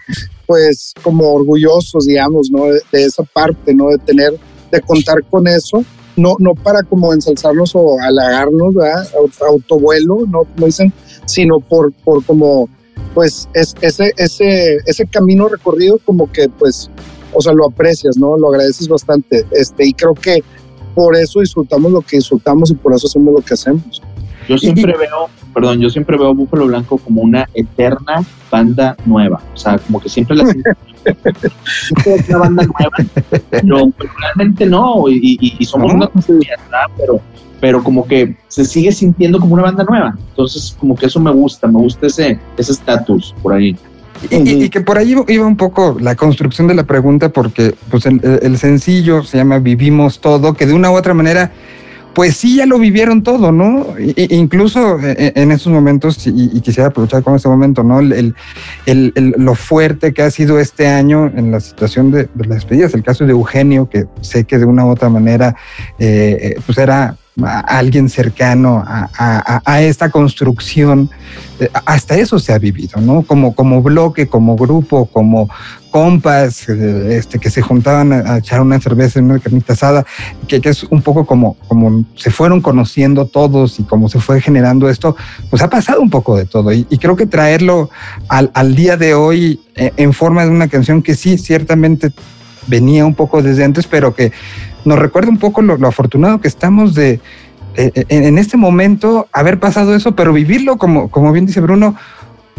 pues 0.45 0.93
como 1.03 1.33
orgullosos, 1.33 2.05
digamos, 2.05 2.49
¿no? 2.49 2.65
De, 2.65 2.81
esa 2.91 3.23
parte, 3.23 3.73
¿no? 3.73 3.89
De 3.89 3.97
tener, 3.99 4.33
de 4.71 4.81
contar 4.81 5.23
con 5.29 5.47
eso. 5.47 5.83
No, 6.15 6.35
no 6.39 6.55
para 6.55 6.81
como 6.81 7.13
ensalzarnos 7.13 7.75
o 7.75 7.99
halagarnos, 7.99 8.73
¿verdad? 8.73 9.07
Autovuelo, 9.47 10.25
¿no? 10.27 10.45
Como 10.45 10.65
dicen, 10.65 10.91
sino 11.25 11.59
por, 11.59 11.93
por 11.93 12.25
como, 12.25 12.67
pues, 13.13 13.47
es, 13.53 13.75
ese, 13.81 14.13
ese, 14.17 14.77
ese 14.85 15.05
camino 15.05 15.47
recorrido 15.47 15.99
como 16.03 16.31
que, 16.31 16.49
pues, 16.49 16.89
o 17.37 17.41
sea, 17.41 17.53
lo 17.53 17.67
aprecias, 17.67 18.17
¿no? 18.17 18.37
Lo 18.37 18.49
agradeces 18.49 18.87
bastante. 18.87 19.45
Este, 19.51 19.87
y 19.87 19.93
creo 19.93 20.13
que 20.13 20.43
por 20.95 21.15
eso 21.15 21.39
disfrutamos 21.39 21.91
lo 21.91 22.01
que 22.01 22.17
disfrutamos 22.17 22.71
y 22.71 22.75
por 22.75 22.93
eso 22.93 23.07
hacemos 23.07 23.33
lo 23.33 23.41
que 23.41 23.53
hacemos. 23.53 24.01
Yo 24.47 24.57
siempre 24.57 24.95
veo, 24.97 25.29
perdón, 25.53 25.79
yo 25.81 25.89
siempre 25.89 26.17
veo 26.17 26.33
Búfalo 26.33 26.67
Blanco 26.67 26.97
como 26.97 27.21
una 27.21 27.47
eterna 27.53 28.23
banda 28.49 28.95
nueva. 29.05 29.41
O 29.53 29.57
sea, 29.57 29.77
como 29.77 29.99
que 29.99 30.09
siempre 30.09 30.35
la 30.37 30.43
es 30.43 30.55
una 32.29 32.37
banda 32.39 32.63
nueva, 32.63 32.91
pero, 33.49 33.91
realmente 34.19 34.65
no, 34.65 35.05
y, 35.07 35.65
somos 35.65 35.93
una 35.93 36.07
comunidad, 36.07 36.57
pero, 36.97 37.21
pero 37.59 37.83
como 37.83 38.07
que 38.07 38.35
se 38.47 38.65
sigue 38.65 38.91
sintiendo 38.91 39.39
como 39.39 39.53
una 39.53 39.63
banda 39.63 39.83
nueva. 39.83 40.15
Entonces, 40.29 40.75
como 40.79 40.95
que 40.95 41.05
eso 41.05 41.19
me 41.19 41.31
gusta, 41.31 41.67
me 41.67 41.79
gusta 41.79 42.07
ese 42.07 42.39
estatus 42.57 43.35
por 43.43 43.53
ahí. 43.53 43.75
Y, 44.29 44.69
que 44.69 44.81
por 44.81 44.97
ahí 44.97 45.15
iba 45.27 45.45
un 45.45 45.57
poco 45.57 45.97
la 45.99 46.15
construcción 46.15 46.67
de 46.67 46.73
la 46.73 46.83
pregunta, 46.83 47.29
porque 47.29 47.75
pues 47.89 48.05
el, 48.05 48.57
sencillo 48.57 49.23
se 49.23 49.37
llama 49.37 49.59
Vivimos 49.59 50.19
Todo, 50.19 50.53
que 50.53 50.65
de 50.65 50.73
una 50.73 50.91
u 50.91 50.95
otra 50.95 51.13
manera, 51.13 51.51
pues 52.13 52.35
sí, 52.35 52.57
ya 52.57 52.65
lo 52.65 52.79
vivieron 52.79 53.21
todo, 53.21 53.51
¿no? 53.51 53.93
incluso 53.99 54.99
e, 54.99 55.33
e, 55.35 55.41
en 55.41 55.51
esos 55.51 55.71
momentos, 55.71 56.25
y, 56.25 56.59
quisiera 56.61 56.89
aprovechar 56.89 57.23
con 57.23 57.35
este 57.35 57.47
momento, 57.47 57.83
¿no? 57.83 57.99
El, 57.99 58.33
lo 58.85 59.55
fuerte 59.55 60.13
que 60.13 60.23
ha 60.23 60.31
sido 60.31 60.59
este 60.59 60.87
año 60.87 61.31
en 61.35 61.51
la 61.51 61.59
situación 61.59 62.11
de, 62.11 62.27
las 62.35 62.49
despedidas, 62.49 62.93
el 62.93 63.03
caso 63.03 63.25
de 63.25 63.31
Eugenio, 63.31 63.87
que 63.89 64.05
sé 64.21 64.45
que 64.45 64.57
de 64.57 64.65
una 64.65 64.85
u 64.85 64.89
otra 64.89 65.09
manera, 65.09 65.55
eh, 65.99 66.55
eh, 66.55 66.61
pues 66.65 66.77
era 66.77 67.17
alguien 67.45 68.09
cercano 68.09 68.83
a, 68.87 69.81
esta 69.81 70.09
construcción, 70.09 71.09
eh, 71.59 71.69
hasta 71.85 72.15
eso 72.15 72.39
se 72.39 72.51
ha 72.51 72.57
vivido, 72.57 72.99
¿no? 72.99 73.21
Como, 73.21 73.53
como 73.53 73.81
bloque, 73.81 74.27
como 74.27 74.55
grupo, 74.55 75.05
como 75.05 75.49
compas 75.91 76.67
eh, 76.67 77.17
este, 77.17 77.39
que 77.39 77.49
se 77.49 77.61
juntaban 77.61 78.11
a, 78.11 78.37
echar 78.37 78.61
una 78.61 78.79
cerveza 78.79 79.19
en 79.19 79.25
una 79.25 79.39
carnita 79.39 79.73
asada, 79.73 80.05
que, 80.47 80.59
es 80.63 80.83
un 80.83 81.01
poco 81.01 81.25
como, 81.25 81.55
como 81.67 82.05
se 82.15 82.31
fueron 82.31 82.61
conociendo 82.61 83.25
todos 83.25 83.79
y 83.79 83.83
como 83.83 84.09
se 84.09 84.19
fue 84.19 84.41
generando 84.41 84.89
esto, 84.89 85.15
pues 85.49 85.61
ha 85.61 85.69
pasado 85.69 86.01
un 86.01 86.09
poco 86.09 86.35
de 86.35 86.45
todo. 86.45 86.71
Y, 86.71 86.85
creo 86.85 87.15
que 87.15 87.27
traerlo 87.27 87.89
al, 88.27 88.51
al 88.53 88.75
día 88.75 88.97
de 88.97 89.13
hoy 89.13 89.61
eh, 89.75 89.91
en 89.97 90.13
forma 90.13 90.43
de 90.43 90.49
una 90.49 90.67
canción 90.67 91.03
que 91.03 91.15
sí, 91.15 91.37
ciertamente 91.37 92.11
venía 92.67 93.05
un 93.05 93.15
poco 93.15 93.41
desde 93.41 93.63
antes, 93.63 93.87
pero 93.87 94.13
que 94.13 94.31
nos 94.87 94.99
recuerda 94.99 95.29
un 95.29 95.37
poco 95.37 95.61
lo, 95.61 95.87
afortunado 95.87 96.39
que 96.39 96.47
estamos 96.47 96.95
de 96.95 97.19
en, 97.75 98.37
este 98.37 98.57
momento 98.57 99.27
haber 99.31 99.59
pasado 99.59 99.95
eso, 99.95 100.15
pero 100.15 100.33
vivirlo 100.33 100.77
como, 100.77 101.11
como 101.11 101.31
bien 101.31 101.45
dice 101.45 101.61
Bruno, 101.61 101.95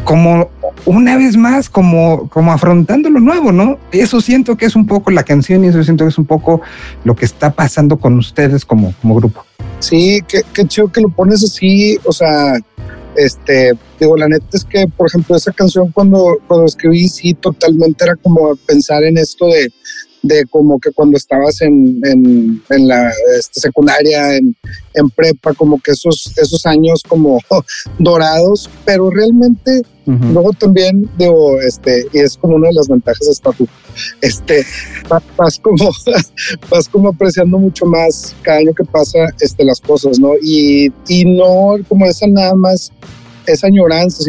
como 0.04 0.49
una 0.85 1.16
vez 1.16 1.37
más, 1.37 1.68
como, 1.68 2.28
como 2.28 2.52
afrontando 2.52 3.11
lo 3.11 3.18
nuevo, 3.18 3.50
¿no? 3.50 3.78
Eso 3.90 4.20
siento 4.20 4.56
que 4.56 4.66
es 4.66 4.76
un 4.76 4.87
poco 4.87 5.11
la 5.11 5.25
canción 5.25 5.64
y 5.64 5.68
eso 5.68 5.82
siento 5.82 6.04
que 6.04 6.11
es 6.11 6.18
un 6.18 6.26
poco 6.26 6.61
lo 7.04 7.16
que 7.16 7.25
está 7.25 7.50
pasando 7.50 7.99
con 7.99 8.16
ustedes 8.16 8.64
como, 8.64 8.94
como 9.02 9.16
grupo. 9.16 9.44
Sí, 9.80 10.23
qué, 10.28 10.42
qué 10.52 10.66
chido 10.66 10.88
que 10.88 11.00
lo 11.00 11.08
pones 11.08 11.42
así, 11.42 11.99
o 12.04 12.12
sea, 12.12 12.54
este, 13.16 13.73
digo, 13.99 14.16
la 14.16 14.28
neta 14.28 14.47
es 14.52 14.64
que, 14.64 14.87
por 14.87 15.08
ejemplo, 15.08 15.37
esa 15.37 15.52
canción 15.52 15.90
cuando, 15.90 16.38
cuando 16.47 16.66
escribí, 16.66 17.08
sí, 17.08 17.35
totalmente 17.35 18.04
era 18.04 18.14
como 18.16 18.54
pensar 18.66 19.02
en 19.02 19.18
esto 19.18 19.47
de, 19.47 19.73
de 20.22 20.44
como 20.46 20.78
que 20.78 20.90
cuando 20.92 21.16
estabas 21.16 21.60
en, 21.62 22.00
en, 22.04 22.62
en 22.70 22.88
la 22.88 23.12
este, 23.38 23.60
secundaria, 23.60 24.37
en, 24.37 24.56
en, 24.94 25.10
prepa, 25.10 25.54
como 25.54 25.80
que 25.80 25.92
esos, 25.92 26.32
esos 26.37 26.66
años 26.66 27.02
como 27.06 27.40
dorados, 27.98 28.68
pero 28.84 29.10
realmente 29.10 29.82
luego 30.06 30.54
también 30.54 31.08
digo, 31.18 31.60
este, 31.60 32.06
y 32.14 32.20
es 32.20 32.38
como 32.38 32.56
una 32.56 32.68
de 32.68 32.75
las 32.75 32.88
ventajas 32.88 33.26
de 33.26 33.32
esta 33.32 33.50
este, 34.22 34.64
vas, 35.37 35.58
como, 35.58 35.90
vas 36.70 36.88
como 36.88 37.10
apreciando 37.10 37.58
mucho 37.58 37.84
más 37.84 38.34
cada 38.42 38.58
año 38.58 38.72
que 38.72 38.84
pasa 38.84 39.18
este, 39.40 39.64
las 39.64 39.80
cosas, 39.80 40.18
¿no? 40.18 40.32
Y, 40.42 40.90
y 41.08 41.25
no 41.26 41.76
como 41.88 42.06
esa 42.06 42.26
nada 42.26 42.54
más 42.54 42.90
esa 43.52 43.67
añoranza, 43.67 44.23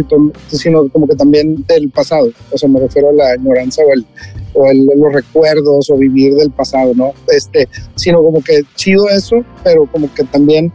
sino 0.47 0.89
como 0.89 1.07
que 1.07 1.15
también 1.15 1.63
del 1.67 1.89
pasado. 1.89 2.29
O 2.51 2.57
sea, 2.57 2.69
me 2.69 2.79
refiero 2.79 3.09
a 3.09 3.13
la 3.13 3.31
añoranza 3.31 3.81
o 3.83 3.91
el, 3.93 4.05
o 4.53 4.95
los 4.95 5.13
recuerdos 5.13 5.89
o 5.89 5.97
vivir 5.97 6.33
del 6.35 6.51
pasado, 6.51 6.93
¿no? 6.95 7.13
Este, 7.27 7.67
sino 7.95 8.21
como 8.23 8.41
que 8.41 8.61
chido 8.75 9.09
eso, 9.09 9.43
pero 9.63 9.85
como 9.85 10.13
que 10.13 10.23
también, 10.23 10.71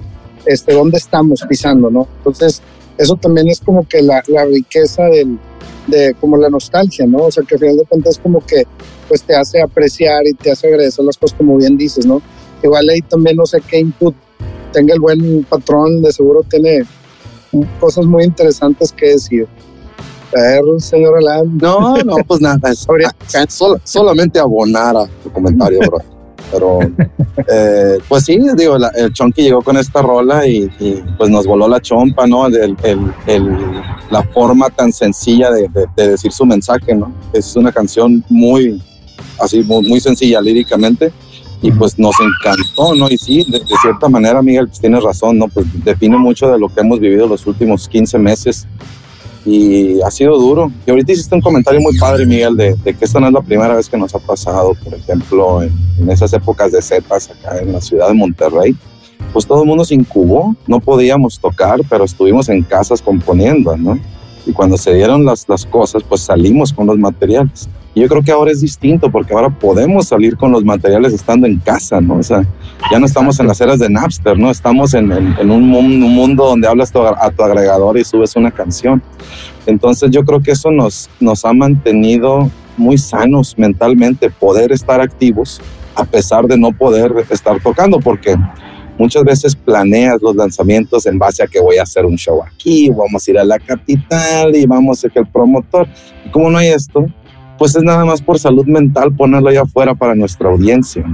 este, 0.46 0.74
dónde 0.74 0.98
estamos 0.98 1.44
pisando, 1.48 1.90
¿no? 1.90 2.06
Entonces, 2.18 2.62
eso 2.98 3.16
también 3.16 3.48
es 3.48 3.60
como 3.60 3.86
que 3.88 4.02
la, 4.02 4.22
la 4.28 4.44
riqueza 4.44 5.04
del, 5.04 5.38
de 5.86 6.14
como 6.20 6.36
la 6.36 6.48
nostalgia, 6.48 7.06
¿no? 7.06 7.24
O 7.24 7.30
sea, 7.30 7.44
que 7.44 7.54
al 7.56 7.60
final 7.60 7.76
de 7.78 7.84
cuentas 7.84 8.18
como 8.18 8.40
que 8.44 8.64
pues 9.08 9.22
te 9.22 9.34
hace 9.34 9.60
apreciar 9.60 10.26
y 10.26 10.32
te 10.32 10.50
hace 10.50 10.68
agradecer 10.68 11.04
las 11.04 11.16
cosas 11.16 11.36
como 11.36 11.56
bien 11.56 11.76
dices, 11.76 12.06
¿no? 12.06 12.22
Igual 12.62 12.88
ahí 12.88 13.02
también 13.02 13.36
no 13.36 13.46
sé 13.46 13.58
qué 13.68 13.80
input 13.80 14.14
tenga 14.72 14.94
el 14.94 15.00
buen 15.00 15.44
patrón, 15.44 16.02
de 16.02 16.12
seguro 16.12 16.42
tiene 16.42 16.84
cosas 17.80 18.06
muy 18.06 18.24
interesantes 18.24 18.92
que 18.92 19.10
decir. 19.10 19.46
A 20.36 20.40
ver, 20.40 20.62
señor 20.78 21.18
Alan. 21.18 21.58
No, 21.58 21.96
no, 21.98 22.16
pues 22.26 22.40
nada, 22.40 22.72
solamente 23.84 24.38
abonar 24.38 24.96
a 24.96 25.06
tu 25.22 25.30
comentario, 25.32 25.78
bro. 25.80 25.98
Pero, 26.50 26.78
eh, 27.48 27.98
pues 28.08 28.24
sí, 28.24 28.38
digo, 28.56 28.76
el 28.76 29.12
Chonky 29.12 29.42
llegó 29.42 29.62
con 29.62 29.76
esta 29.76 30.02
rola 30.02 30.46
y, 30.46 30.70
pues 31.16 31.30
nos 31.30 31.46
voló 31.46 31.66
la 31.68 31.80
chompa, 31.80 32.26
¿no? 32.26 32.46
El, 32.46 32.76
la 34.10 34.22
forma 34.32 34.70
tan 34.70 34.92
sencilla 34.92 35.50
de, 35.50 35.68
decir 35.96 36.32
su 36.32 36.44
mensaje, 36.44 36.94
¿no? 36.94 37.12
Es 37.32 37.56
una 37.56 37.72
canción 37.72 38.24
muy, 38.28 38.80
así, 39.40 39.62
muy, 39.62 39.88
muy 39.88 40.00
sencilla 40.00 40.40
líricamente 40.40 41.12
y 41.62 41.72
pues 41.72 41.98
nos 41.98 42.14
encantó, 42.20 42.94
¿no? 42.94 43.08
Y 43.10 43.18
sí, 43.18 43.44
de, 43.48 43.62
cierta 43.82 44.08
manera, 44.08 44.42
Miguel, 44.42 44.68
pues 44.68 44.80
tienes 44.80 45.02
razón, 45.02 45.38
¿no? 45.38 45.48
Pues 45.48 45.66
define 45.84 46.16
mucho 46.18 46.50
de 46.50 46.58
lo 46.58 46.68
que 46.68 46.80
hemos 46.80 47.00
vivido 47.00 47.26
los 47.26 47.46
últimos 47.46 47.88
15 47.88 48.18
meses 48.18 48.66
y 49.46 50.00
ha 50.02 50.10
sido 50.10 50.38
duro. 50.38 50.70
Y 50.86 50.90
ahorita 50.90 51.12
hiciste 51.12 51.34
un 51.34 51.40
comentario 51.40 51.80
muy 51.80 51.96
padre, 51.98 52.26
Miguel, 52.26 52.56
de, 52.56 52.76
que 52.84 53.04
esta 53.04 53.20
no 53.20 53.28
es 53.28 53.32
la 53.32 53.42
primera 53.42 53.74
vez 53.74 53.88
que 53.88 53.96
nos 53.96 54.14
ha 54.14 54.18
pasado, 54.18 54.74
por 54.82 54.94
ejemplo, 54.94 55.62
en, 55.62 56.10
esas 56.10 56.32
épocas 56.32 56.72
de 56.72 56.82
Zetas 56.82 57.30
acá 57.30 57.58
en 57.58 57.72
la 57.72 57.80
ciudad 57.80 58.08
de 58.08 58.14
Monterrey, 58.14 58.76
pues 59.32 59.46
todo 59.46 59.62
el 59.62 59.68
mundo 59.68 59.84
se 59.84 59.94
incubó, 59.94 60.54
no 60.66 60.80
podíamos 60.80 61.38
tocar, 61.38 61.80
pero 61.88 62.04
estuvimos 62.04 62.48
en 62.48 62.62
casas 62.62 63.00
componiendo, 63.02 63.76
¿no? 63.76 63.98
Y 64.46 64.52
cuando 64.52 64.76
se 64.76 64.94
dieron 64.94 65.24
las, 65.24 65.48
las 65.48 65.64
cosas, 65.64 66.02
pues 66.02 66.22
salimos 66.22 66.72
con 66.72 66.86
los 66.86 66.98
materiales. 66.98 67.68
Y 67.94 68.00
yo 68.00 68.08
creo 68.08 68.22
que 68.22 68.32
ahora 68.32 68.50
es 68.50 68.60
distinto 68.60 69.10
porque 69.10 69.32
ahora 69.32 69.50
podemos 69.50 70.08
salir 70.08 70.36
con 70.36 70.50
los 70.50 70.64
materiales 70.64 71.12
estando 71.12 71.46
en 71.46 71.58
casa, 71.58 72.00
¿no? 72.00 72.16
O 72.16 72.22
sea, 72.22 72.44
ya 72.90 72.98
no 72.98 73.06
estamos 73.06 73.38
en 73.38 73.46
las 73.46 73.60
eras 73.60 73.78
de 73.78 73.88
Napster, 73.88 74.36
¿no? 74.36 74.50
Estamos 74.50 74.94
en, 74.94 75.12
en, 75.12 75.50
un, 75.50 75.68
mundo 75.68 76.46
donde 76.46 76.66
hablas 76.66 76.92
a 76.94 77.30
tu 77.30 77.42
agregador 77.42 77.96
y 77.96 78.04
subes 78.04 78.34
una 78.36 78.50
canción. 78.50 79.00
Entonces 79.66 80.10
yo 80.10 80.24
creo 80.24 80.40
que 80.40 80.50
eso 80.50 80.70
nos, 80.70 81.08
nos 81.20 81.44
ha 81.44 81.52
mantenido 81.52 82.50
muy 82.76 82.98
sanos 82.98 83.56
mentalmente, 83.56 84.28
poder 84.28 84.72
estar 84.72 85.00
activos 85.00 85.60
a 85.94 86.04
pesar 86.04 86.46
de 86.46 86.58
no 86.58 86.72
poder 86.72 87.12
estar 87.30 87.60
tocando, 87.60 88.00
porque 88.00 88.36
muchas 88.98 89.24
veces 89.24 89.56
planeas 89.56 90.20
los 90.22 90.34
lanzamientos 90.36 91.06
en 91.06 91.18
base 91.18 91.42
a 91.42 91.46
que 91.46 91.60
voy 91.60 91.78
a 91.78 91.82
hacer 91.82 92.04
un 92.04 92.16
show 92.16 92.42
aquí, 92.42 92.90
vamos 92.90 93.26
a 93.26 93.30
ir 93.30 93.38
a 93.38 93.44
la 93.44 93.58
capital 93.58 94.54
y 94.54 94.66
vamos 94.66 94.98
a 94.98 95.00
ser 95.02 95.12
el 95.14 95.26
promotor. 95.26 95.86
Y 96.24 96.30
como 96.30 96.50
no 96.50 96.58
hay 96.58 96.68
esto, 96.68 97.06
pues 97.58 97.76
es 97.76 97.82
nada 97.82 98.04
más 98.04 98.20
por 98.20 98.38
salud 98.38 98.66
mental 98.66 99.14
ponerlo 99.14 99.48
allá 99.48 99.62
afuera 99.62 99.94
para 99.94 100.14
nuestra 100.14 100.48
audiencia. 100.50 101.04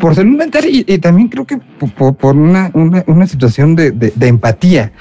Por 0.00 0.14
salud 0.14 0.36
mental 0.36 0.64
y, 0.66 0.84
también 0.98 1.28
creo 1.28 1.44
que 1.44 1.58
por, 1.96 2.36
una, 2.36 2.70
una, 2.74 3.26
situación 3.26 3.74
de, 3.74 3.90
de, 3.90 4.28
empatía. 4.28 4.92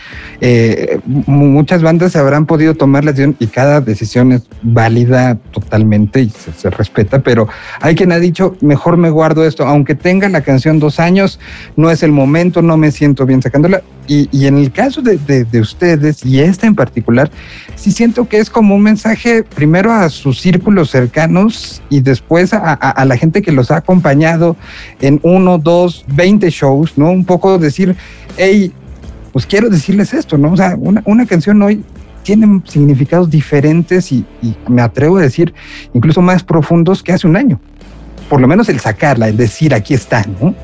Eh, 0.42 1.00
muchas 1.06 1.84
bandas 1.84 2.16
habrán 2.16 2.46
podido 2.46 2.74
tomar 2.74 3.04
la 3.06 3.12
decisión 3.12 3.36
y 3.40 3.48
cada 3.48 3.82
decisión 3.82 4.32
es 4.32 4.48
válida 4.62 5.36
totalmente 5.52 6.22
y 6.22 6.30
se, 6.30 6.70
respeta, 6.70 7.20
pero 7.20 7.48
hay 7.82 7.96
quien 7.96 8.12
ha 8.12 8.20
dicho, 8.20 8.56
mejor 8.62 8.98
me 8.98 9.10
guardo 9.10 9.46
esto, 9.46 9.66
aunque 9.66 9.96
tenga 9.96 10.28
la 10.30 10.42
canción 10.42 10.80
dos 10.80 11.00
años, 11.00 11.40
no 11.76 11.92
es 11.92 12.02
el 12.02 12.12
momento, 12.12 12.62
no 12.62 12.76
me 12.78 12.92
siento 12.92 13.26
bien 13.26 13.42
sacándola. 13.42 13.84
Y, 14.08 14.28
y 14.32 14.48
en 14.48 14.58
el 14.58 14.72
caso 14.72 15.02
de, 15.02 15.18
de, 15.18 15.60
ustedes 15.62 16.26
y 16.26 16.42
esta 16.42 16.68
en 16.68 16.76
particular, 16.76 17.32
sí 17.76 17.92
siento 17.92 18.28
que 18.28 18.40
es 18.40 18.50
como 18.50 18.76
un 18.76 18.82
mensaje 18.82 19.44
primero 19.44 19.94
a 19.94 20.10
sus 20.10 20.42
círculos 20.42 20.90
cercanos 20.90 21.82
y 21.90 22.02
después 22.02 22.54
a, 22.54 22.74
a, 22.74 23.06
la 23.06 23.16
gente 23.16 23.42
que 23.42 23.54
los 23.54 23.72
ha 23.72 23.78
acompañado 23.78 24.58
en 25.00 25.22
uno, 25.24 25.58
dos, 25.58 26.04
veinte 26.08 26.50
shows, 26.50 26.98
¿no? 26.98 27.12
Un 27.12 27.24
poco 27.24 27.58
decir, 27.58 27.96
hey, 28.36 28.74
pues 29.32 29.46
quiero 29.46 29.70
decirles 29.70 30.14
esto, 30.14 30.38
¿no? 30.38 30.52
O 30.52 30.58
sea, 30.58 30.76
una, 30.78 31.02
una 31.06 31.26
canción 31.26 31.62
hoy 31.62 31.84
tiene 32.24 32.62
significados 32.66 33.30
diferentes 33.30 34.12
y, 34.12 34.26
y, 34.42 34.56
me 34.68 34.82
atrevo 34.82 35.18
a 35.18 35.22
decir 35.22 35.54
incluso 35.94 36.22
más 36.22 36.44
profundos 36.44 37.04
que 37.04 37.14
hace 37.14 37.28
un 37.28 37.38
año. 37.38 37.60
Por 38.30 38.42
lo 38.42 38.48
menos 38.48 38.68
el 38.70 38.80
sacarla, 38.80 39.30
el 39.30 39.38
decir 39.38 39.74
aquí 39.74 39.94
está, 39.94 40.26
¿no? 40.42 40.56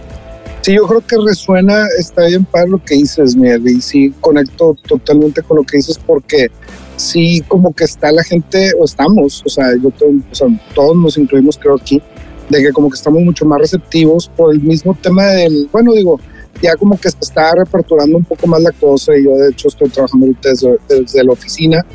Sí, 0.61 0.73
yo 0.73 0.85
creo 0.87 1.01
que 1.01 1.15
resuena, 1.25 1.87
está 1.97 2.25
bien 2.25 2.43
para 2.43 2.65
lo 2.65 2.83
que 2.83 2.95
dices, 2.95 3.35
Miguel, 3.35 3.65
y 3.67 3.81
sí 3.81 4.13
conecto 4.19 4.75
totalmente 4.87 5.41
con 5.41 5.57
lo 5.57 5.63
que 5.63 5.77
dices 5.77 5.97
porque 6.05 6.47
sí 6.97 7.41
como 7.47 7.73
que 7.73 7.85
está 7.85 8.11
la 8.11 8.23
gente, 8.23 8.73
o 8.77 8.83
estamos, 8.83 9.41
o 9.45 9.49
sea, 9.49 9.73
yo 9.81 9.89
todos 10.75 10.97
nos 10.97 11.17
incluimos 11.17 11.57
creo 11.57 11.75
aquí, 11.75 12.01
de 12.49 12.61
que 12.61 12.71
como 12.73 12.89
que 12.89 12.95
estamos 12.95 13.21
mucho 13.21 13.45
más 13.45 13.59
receptivos 13.59 14.29
por 14.35 14.53
el 14.53 14.59
mismo 14.59 14.97
tema 15.01 15.27
del, 15.27 15.69
bueno, 15.71 15.93
digo, 15.93 16.19
ya 16.61 16.75
como 16.75 16.99
que 16.99 17.09
se 17.09 17.17
está 17.21 17.55
reaperturando 17.55 18.17
un 18.17 18.25
poco 18.25 18.45
más 18.47 18.61
la 18.61 18.71
cosa 18.73 19.17
y 19.17 19.23
yo 19.23 19.37
de 19.37 19.51
hecho 19.51 19.69
estoy 19.69 19.89
trabajando 19.89 20.27
desde, 20.41 20.77
desde 20.89 21.23
la 21.23 21.31
oficina 21.31 21.85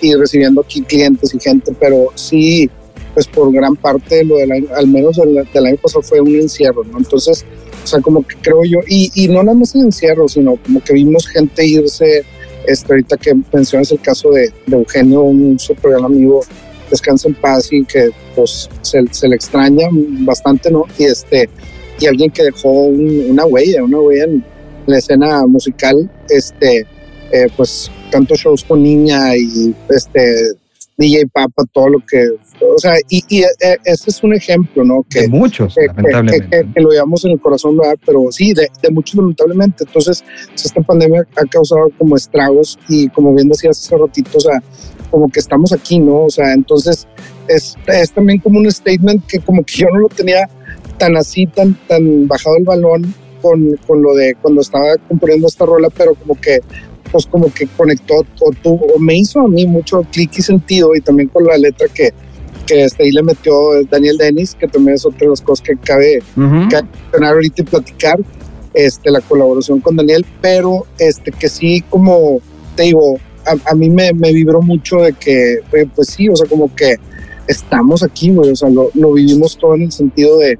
y 0.00 0.14
recibiendo 0.14 0.60
aquí 0.60 0.82
clientes 0.82 1.34
y 1.34 1.40
gente, 1.40 1.74
pero 1.80 2.06
sí, 2.14 2.70
pues 3.14 3.26
por 3.26 3.52
gran 3.52 3.74
parte 3.74 4.24
lo 4.24 4.36
del 4.36 4.52
año, 4.52 4.66
al 4.76 4.86
menos 4.86 5.16
del, 5.16 5.46
del 5.52 5.66
año 5.66 5.76
pasado 5.76 6.02
fue 6.02 6.20
un 6.20 6.36
encierro, 6.36 6.84
¿no? 6.84 6.98
Entonces, 6.98 7.44
o 7.82 7.86
sea, 7.86 8.00
como 8.00 8.26
que 8.26 8.36
creo 8.36 8.64
yo, 8.64 8.78
y, 8.86 9.10
y 9.14 9.28
no 9.28 9.42
nada 9.42 9.56
más 9.56 9.74
el 9.74 9.82
encierro, 9.82 10.28
sino 10.28 10.56
como 10.56 10.82
que 10.82 10.92
vimos 10.92 11.26
gente 11.26 11.66
irse 11.66 12.24
este, 12.66 12.92
ahorita 12.92 13.16
que 13.16 13.34
mencionas 13.52 13.90
el 13.90 14.00
caso 14.00 14.30
de, 14.30 14.52
Eugenio, 14.70 15.22
un 15.22 15.58
super 15.58 15.92
gran 15.92 16.04
amigo, 16.04 16.42
descansa 16.90 17.28
en 17.28 17.34
paz 17.34 17.72
y 17.72 17.84
que 17.84 18.10
pues 18.36 18.68
se, 18.82 19.28
le 19.28 19.34
extraña 19.34 19.88
bastante, 19.90 20.70
¿no? 20.70 20.84
Y 20.98 21.04
este, 21.04 21.48
y 21.98 22.06
alguien 22.06 22.30
que 22.30 22.44
dejó 22.44 22.70
una 22.70 23.46
huella, 23.46 23.82
una 23.82 24.00
huella 24.00 24.24
en 24.24 24.44
la 24.86 24.98
escena 24.98 25.46
musical, 25.46 26.10
este, 26.28 26.86
eh, 27.32 27.46
pues 27.56 27.90
tantos 28.10 28.38
shows 28.38 28.64
con 28.64 28.82
niña 28.82 29.36
y 29.36 29.74
este 29.88 30.52
DJ 30.98 31.26
Papa, 31.32 31.64
todo 31.72 31.88
lo 31.88 31.98
que, 32.06 32.28
o 32.60 32.78
sea, 32.78 32.94
y, 33.08 33.22
y 33.28 33.42
eh, 33.42 33.78
ese 33.84 34.10
es 34.10 34.22
un 34.22 34.34
ejemplo, 34.34 34.84
¿no? 34.84 35.04
Que, 35.08 35.22
de 35.22 35.28
muchos, 35.28 35.74
lamentablemente. 35.76 36.66
Que, 36.74 36.80
lo 36.80 36.90
llevamos 36.90 37.24
en 37.24 37.32
el 37.32 37.40
corazón, 37.40 37.76
¿verdad? 37.76 37.96
Pero 38.04 38.30
sí, 38.30 38.52
de, 38.52 38.68
de, 38.82 38.90
muchos, 38.90 39.16
lamentablemente. 39.16 39.84
Entonces, 39.84 40.24
esta 40.54 40.80
pandemia 40.82 41.26
ha 41.36 41.44
causado 41.46 41.88
como 41.98 42.16
estragos 42.16 42.78
y 42.88 43.08
como 43.08 43.34
bien 43.34 43.48
decías 43.48 43.78
hace 43.78 43.96
ratito, 43.96 44.30
o 44.36 44.40
sea, 44.40 44.62
como 45.10 45.28
que 45.28 45.40
estamos 45.40 45.72
aquí, 45.72 45.98
¿no? 45.98 46.24
O 46.24 46.30
sea, 46.30 46.52
entonces 46.52 47.06
es, 47.48 47.76
es 47.86 48.12
también 48.12 48.38
como 48.40 48.58
un 48.58 48.70
statement 48.70 49.26
que 49.26 49.40
como 49.40 49.62
que 49.64 49.74
yo 49.74 49.86
no 49.92 50.00
lo 50.00 50.08
tenía 50.08 50.48
tan 50.98 51.16
así, 51.16 51.46
tan, 51.46 51.74
tan 51.86 52.26
bajado 52.28 52.56
el 52.56 52.64
balón 52.64 53.14
con, 53.40 53.76
con 53.86 54.02
lo 54.02 54.14
de 54.14 54.34
cuando 54.40 54.60
estaba 54.60 54.96
componiendo 55.08 55.48
esta 55.48 55.66
rola, 55.66 55.88
pero 55.90 56.14
como 56.14 56.40
que 56.40 56.60
pues 57.12 57.26
como 57.26 57.52
que 57.52 57.66
conectó 57.66 58.24
o, 58.40 58.50
tuvo, 58.62 58.86
o 58.86 58.98
me 58.98 59.16
hizo 59.16 59.40
a 59.40 59.48
mí 59.48 59.66
mucho 59.66 60.04
clic 60.10 60.30
y 60.38 60.42
sentido 60.42 60.94
y 60.96 61.00
también 61.00 61.28
con 61.28 61.44
la 61.44 61.56
letra 61.58 61.86
que, 61.94 62.12
que 62.66 62.88
ahí 62.98 63.12
le 63.12 63.22
metió 63.22 63.84
Daniel 63.90 64.16
Dennis, 64.16 64.54
que 64.54 64.66
también 64.66 64.94
es 64.94 65.04
otra 65.04 65.20
de 65.20 65.28
las 65.28 65.42
cosas 65.42 65.64
que 65.64 65.76
cabe 65.76 66.22
mencionar 66.34 67.34
ahorita 67.34 67.62
y 67.62 67.64
platicar, 67.64 68.18
este, 68.74 69.10
la 69.10 69.20
colaboración 69.20 69.80
con 69.80 69.96
Daniel, 69.96 70.24
pero 70.40 70.86
este, 70.98 71.30
que 71.30 71.48
sí 71.48 71.82
como 71.90 72.40
te 72.74 72.84
digo, 72.84 73.18
a, 73.46 73.70
a 73.70 73.74
mí 73.74 73.90
me, 73.90 74.12
me, 74.14 74.32
vibró 74.32 74.62
mucho 74.62 74.98
de 74.98 75.12
que, 75.12 75.58
pues 75.94 76.08
sí, 76.08 76.28
o 76.28 76.36
sea, 76.36 76.48
como 76.48 76.74
que 76.74 76.96
estamos 77.46 78.02
aquí, 78.02 78.30
güey, 78.30 78.50
o 78.50 78.56
sea, 78.56 78.70
lo, 78.70 78.90
lo, 78.94 79.12
vivimos 79.12 79.58
todo 79.58 79.74
en 79.74 79.82
el 79.82 79.92
sentido 79.92 80.38
de, 80.38 80.58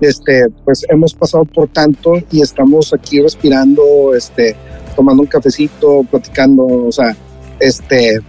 este, 0.00 0.48
pues 0.64 0.84
hemos 0.88 1.14
pasado 1.14 1.44
por 1.44 1.68
tanto 1.68 2.14
y 2.30 2.40
estamos 2.40 2.92
aquí 2.92 3.20
respirando, 3.20 4.14
este, 4.16 4.56
tomando 4.94 5.22
un 5.22 5.28
cafecito, 5.28 6.04
platicando, 6.10 6.64
o 6.64 6.92
sea, 6.92 7.16
este, 7.60 8.20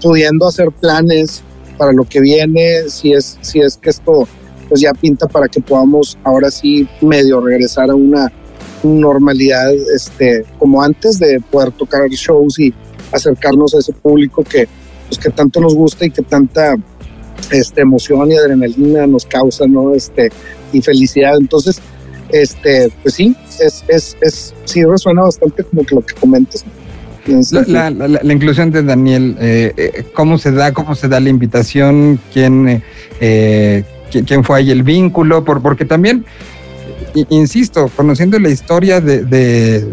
pudiendo 0.00 0.46
hacer 0.46 0.70
planes 0.70 1.42
para 1.78 1.92
lo 1.92 2.04
que 2.04 2.20
viene, 2.20 2.88
si 2.88 3.12
es, 3.12 3.38
si 3.40 3.60
es 3.60 3.76
que 3.76 3.90
esto 3.90 4.28
pues 4.68 4.80
ya 4.80 4.92
pinta 4.94 5.26
para 5.26 5.48
que 5.48 5.60
podamos 5.60 6.16
ahora 6.24 6.50
sí 6.50 6.88
medio 7.00 7.40
regresar 7.40 7.90
a 7.90 7.94
una 7.94 8.32
normalidad 8.82 9.72
este, 9.94 10.44
como 10.58 10.82
antes 10.82 11.18
de 11.18 11.40
poder 11.40 11.72
tocar 11.72 12.08
shows 12.08 12.58
y 12.58 12.72
acercarnos 13.12 13.74
a 13.74 13.78
ese 13.78 13.92
público 13.92 14.42
que, 14.42 14.66
pues, 15.08 15.18
que 15.18 15.30
tanto 15.30 15.60
nos 15.60 15.74
gusta 15.74 16.06
y 16.06 16.10
que 16.10 16.22
tanta 16.22 16.74
este, 17.50 17.82
emoción 17.82 18.30
y 18.30 18.36
adrenalina 18.36 19.06
nos 19.06 19.26
causa, 19.26 19.66
¿no? 19.66 19.94
Este, 19.94 20.30
y 20.72 20.80
felicidad. 20.80 21.36
Entonces, 21.38 21.80
este, 22.30 22.90
pues 23.02 23.14
sí, 23.14 23.36
es, 23.60 23.84
es, 23.88 24.16
es, 24.20 24.54
sí 24.64 24.84
resuena 24.84 25.22
bastante 25.22 25.64
como 25.64 25.84
que 25.84 25.94
lo 25.94 26.00
que 26.02 26.14
comentas. 26.14 26.64
La, 27.68 27.88
la, 27.88 28.08
la, 28.08 28.32
inclusión 28.32 28.72
de 28.72 28.82
Daniel, 28.82 29.36
eh, 29.38 29.72
eh, 29.76 30.04
¿cómo 30.12 30.38
se 30.38 30.50
da? 30.50 30.72
¿Cómo 30.72 30.96
se 30.96 31.06
da 31.06 31.20
la 31.20 31.28
invitación? 31.28 32.18
¿Quién, 32.32 32.82
eh, 33.20 33.84
quién 34.10 34.42
fue 34.42 34.58
ahí 34.58 34.72
el 34.72 34.82
vínculo? 34.82 35.44
Por, 35.44 35.62
porque 35.62 35.84
también 35.84 36.24
insisto, 37.28 37.90
conociendo 37.94 38.38
la 38.38 38.48
historia 38.48 39.00
de, 39.00 39.24
de, 39.24 39.86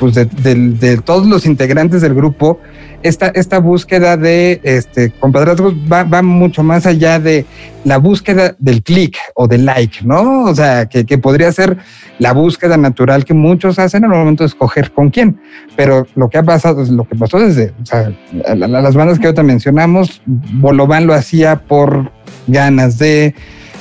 pues 0.00 0.14
de, 0.14 1.00
todos 1.04 1.26
los 1.26 1.44
integrantes 1.44 2.00
del 2.00 2.14
grupo, 2.14 2.58
esta, 3.02 3.28
esta 3.28 3.58
búsqueda 3.58 4.16
de 4.16 4.60
este, 4.62 5.10
compadrazgos 5.10 5.74
va, 5.74 6.04
va 6.04 6.22
mucho 6.22 6.62
más 6.62 6.86
allá 6.86 7.20
de 7.20 7.44
la 7.84 7.98
búsqueda 7.98 8.56
del 8.58 8.82
clic 8.82 9.18
o 9.34 9.46
del 9.46 9.66
like, 9.66 9.98
¿no? 10.02 10.44
O 10.44 10.54
sea, 10.54 10.86
que, 10.86 11.04
que, 11.04 11.18
podría 11.18 11.52
ser 11.52 11.76
la 12.18 12.32
búsqueda 12.32 12.78
natural 12.78 13.26
que 13.26 13.34
muchos 13.34 13.78
hacen 13.78 14.04
al 14.04 14.10
momento 14.10 14.42
de 14.42 14.48
escoger 14.48 14.90
con 14.90 15.10
quién. 15.10 15.38
Pero 15.76 16.06
lo 16.14 16.30
que 16.30 16.38
ha 16.38 16.42
pasado, 16.42 16.82
lo 16.90 17.04
que 17.04 17.16
pasó 17.16 17.38
desde 17.38 17.74
o 17.82 17.86
sea, 17.86 18.10
las 18.56 18.94
bandas 18.94 19.18
que 19.18 19.26
ahorita 19.26 19.42
mencionamos, 19.42 20.22
Bolovan 20.26 21.06
lo 21.06 21.12
hacía 21.12 21.56
por 21.56 22.10
ganas 22.46 22.98
de 22.98 23.34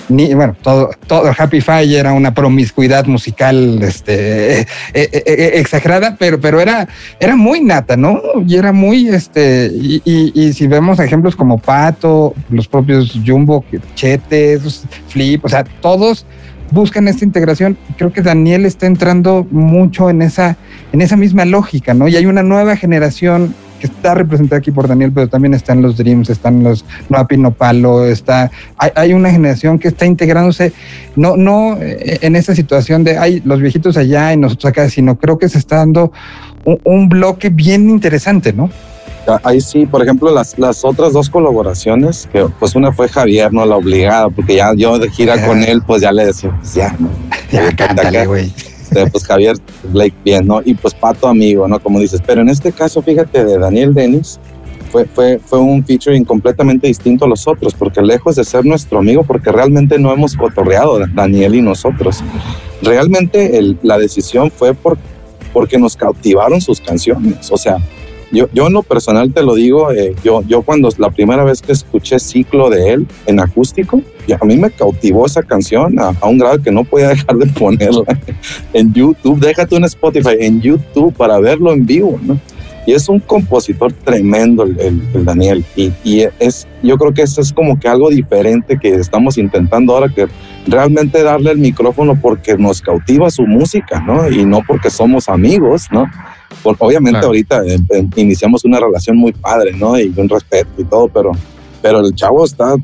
bueno, 0.09 0.55
todo, 0.61 0.89
todo 1.07 1.31
Happy 1.37 1.61
Fire 1.61 1.99
era 1.99 2.13
una 2.13 2.33
promiscuidad 2.33 3.05
musical 3.05 3.79
este, 3.83 4.61
eh, 4.61 4.67
eh, 4.93 5.09
eh, 5.25 5.51
exagerada, 5.55 6.15
pero, 6.17 6.39
pero 6.39 6.59
era, 6.59 6.87
era 7.19 7.35
muy 7.35 7.61
nata, 7.61 7.95
¿no? 7.95 8.19
Y 8.45 8.55
era 8.55 8.71
muy, 8.71 9.07
este, 9.07 9.71
y, 9.71 10.53
si 10.53 10.67
vemos 10.67 10.99
ejemplos 10.99 11.35
como 11.35 11.59
Pato, 11.59 12.33
los 12.49 12.67
propios 12.67 13.17
Jumbo, 13.25 13.63
Chetes, 13.95 14.83
Flip, 15.07 15.45
o 15.45 15.49
sea, 15.49 15.63
todos 15.63 16.25
buscan 16.71 17.07
esta 17.07 17.23
integración. 17.23 17.77
Creo 17.97 18.11
que 18.11 18.21
Daniel 18.21 18.65
está 18.65 18.87
entrando 18.87 19.45
mucho 19.51 20.09
en 20.09 20.21
esa, 20.21 20.57
en 20.91 21.01
esa 21.01 21.15
misma 21.15 21.45
lógica, 21.45 21.93
¿no? 21.93 22.07
Y 22.07 22.15
hay 22.15 22.25
una 22.25 22.43
nueva 22.43 22.75
generación 22.75 23.53
que 23.79 23.87
está 23.87 24.13
representada 24.13 24.59
aquí 24.59 24.71
por 24.71 24.87
Daniel, 24.87 25.11
pero 25.13 25.27
también 25.27 25.53
están 25.53 25.81
los 25.81 25.97
Dreams, 25.97 26.29
están 26.29 26.63
los 26.63 26.85
No 27.09 27.25
Pino 27.27 27.51
Palo, 27.51 28.05
está, 28.05 28.51
hay, 28.77 28.91
hay, 28.95 29.13
una 29.13 29.31
generación 29.31 29.79
que 29.79 29.87
está 29.87 30.05
integrándose, 30.05 30.73
no, 31.15 31.37
no 31.37 31.77
eh, 31.79 32.19
en 32.21 32.35
esa 32.35 32.55
situación 32.55 33.03
de 33.03 33.17
hay 33.17 33.41
los 33.45 33.61
viejitos 33.61 33.97
allá 33.97 34.33
y 34.33 34.37
nosotros 34.37 34.69
acá, 34.69 34.89
sino 34.89 35.17
creo 35.17 35.37
que 35.37 35.49
se 35.49 35.57
está 35.57 35.77
dando 35.77 36.11
un, 36.65 36.79
un 36.83 37.09
bloque 37.09 37.49
bien 37.49 37.89
interesante, 37.89 38.53
¿no? 38.53 38.69
Ahí 39.43 39.61
sí, 39.61 39.85
por 39.85 40.01
ejemplo, 40.01 40.33
las, 40.33 40.57
las 40.57 40.83
otras 40.83 41.13
dos 41.13 41.29
colaboraciones, 41.29 42.27
que 42.31 42.47
pues 42.59 42.75
una 42.75 42.91
fue 42.91 43.07
Javier, 43.07 43.53
no 43.53 43.65
la 43.65 43.75
obligada, 43.75 44.29
porque 44.29 44.55
ya 44.55 44.73
yo 44.73 44.97
de 44.97 45.09
gira 45.09 45.45
con 45.45 45.61
él, 45.61 45.81
pues 45.85 46.01
ya 46.01 46.11
le 46.11 46.25
decía, 46.25 46.55
pues 46.57 46.73
ya, 46.73 46.95
¿no? 46.97 47.09
Ya, 47.51 47.75
cántale, 47.75 48.25
güey. 48.25 48.51
Este, 48.89 49.09
pues 49.11 49.25
Javier 49.25 49.55
Blake 49.83 50.15
bien, 50.25 50.47
¿no? 50.47 50.61
Y 50.65 50.73
pues 50.73 50.93
Pato 50.93 51.27
amigo, 51.27 51.67
¿no? 51.67 51.79
Como 51.79 51.99
dices, 51.99 52.21
pero 52.25 52.41
en 52.41 52.49
este 52.49 52.71
caso, 52.71 53.01
fíjate, 53.01 53.45
de 53.45 53.57
Daniel 53.57 53.93
Dennis, 53.93 54.39
fue, 54.91 55.05
fue, 55.05 55.39
fue 55.45 55.59
un 55.59 55.85
featuring 55.85 56.25
completamente 56.25 56.87
distinto 56.87 57.25
a 57.25 57.27
los 57.27 57.47
otros, 57.47 57.75
porque 57.75 58.01
lejos 58.01 58.35
de 58.35 58.43
ser 58.43 58.65
nuestro 58.65 58.99
amigo, 58.99 59.23
porque 59.23 59.51
realmente 59.51 59.99
no 59.99 60.11
hemos 60.11 60.35
cotorreado, 60.35 60.99
Daniel 61.13 61.55
y 61.55 61.61
nosotros. 61.61 62.23
Realmente 62.81 63.59
el, 63.59 63.77
la 63.83 63.99
decisión 63.99 64.49
fue 64.49 64.73
por, 64.73 64.97
porque 65.53 65.77
nos 65.77 65.95
cautivaron 65.95 66.59
sus 66.59 66.81
canciones, 66.81 67.51
o 67.51 67.57
sea, 67.57 67.77
yo, 68.31 68.47
yo 68.53 68.67
en 68.67 68.73
lo 68.73 68.83
personal 68.83 69.33
te 69.33 69.41
lo 69.41 69.55
digo, 69.55 69.91
eh, 69.91 70.15
yo, 70.23 70.43
yo 70.43 70.61
cuando 70.61 70.89
la 70.97 71.09
primera 71.09 71.43
vez 71.43 71.61
que 71.61 71.71
escuché 71.71 72.19
Ciclo 72.19 72.69
de 72.69 72.93
él 72.93 73.07
en 73.25 73.39
acústico, 73.39 74.01
a 74.39 74.45
mí 74.45 74.57
me 74.57 74.69
cautivó 74.69 75.25
esa 75.25 75.41
canción 75.41 75.99
a, 75.99 76.13
un 76.21 76.37
grado 76.37 76.61
que 76.61 76.71
no 76.71 76.83
podía 76.83 77.09
dejar 77.09 77.37
de 77.37 77.47
ponerla 77.47 78.03
en 78.73 78.93
YouTube. 78.93 79.39
Déjate 79.39 79.75
en 79.75 79.85
Spotify, 79.85 80.35
en 80.39 80.61
YouTube 80.61 81.13
para 81.13 81.39
verlo 81.39 81.73
en 81.73 81.85
vivo. 81.85 82.19
Y 82.85 82.93
es 82.93 83.09
un 83.09 83.19
compositor 83.19 83.91
tremendo 83.91 84.63
el, 84.63 84.79
el, 84.79 85.25
Daniel. 85.25 85.63
Y, 85.75 85.91
y, 86.03 86.25
es, 86.39 86.67
yo 86.81 86.97
creo 86.97 87.13
que 87.13 87.23
eso 87.23 87.41
es 87.41 87.51
como 87.53 87.79
que 87.79 87.87
algo 87.87 88.09
diferente 88.09 88.77
que 88.79 88.95
estamos 88.95 89.37
intentando 89.37 89.93
ahora, 89.93 90.09
que 90.09 90.27
realmente 90.65 91.21
darle 91.21 91.51
el 91.51 91.57
micrófono 91.57 92.19
porque 92.19 92.57
nos 92.57 92.81
cautiva 92.81 93.29
su 93.29 93.43
música, 93.43 93.99
¿no? 93.99 94.29
Y 94.29 94.45
no 94.45 94.61
porque 94.65 94.89
somos 94.89 95.29
amigos, 95.29 95.87
¿no? 95.91 96.05
Obviamente 96.63 97.25
ahorita 97.25 97.65
eh, 97.65 97.77
eh, 97.89 98.07
iniciamos 98.15 98.65
una 98.65 98.79
relación 98.79 99.17
muy 99.17 99.31
padre, 99.31 99.73
¿no? 99.73 99.99
Y 99.99 100.13
un 100.15 100.29
respeto 100.29 100.69
y 100.77 100.83
todo, 100.83 101.07
pero, 101.07 101.31
pero 101.81 101.99
el 101.99 102.13
chavo 102.15 102.45
está, 102.45 102.75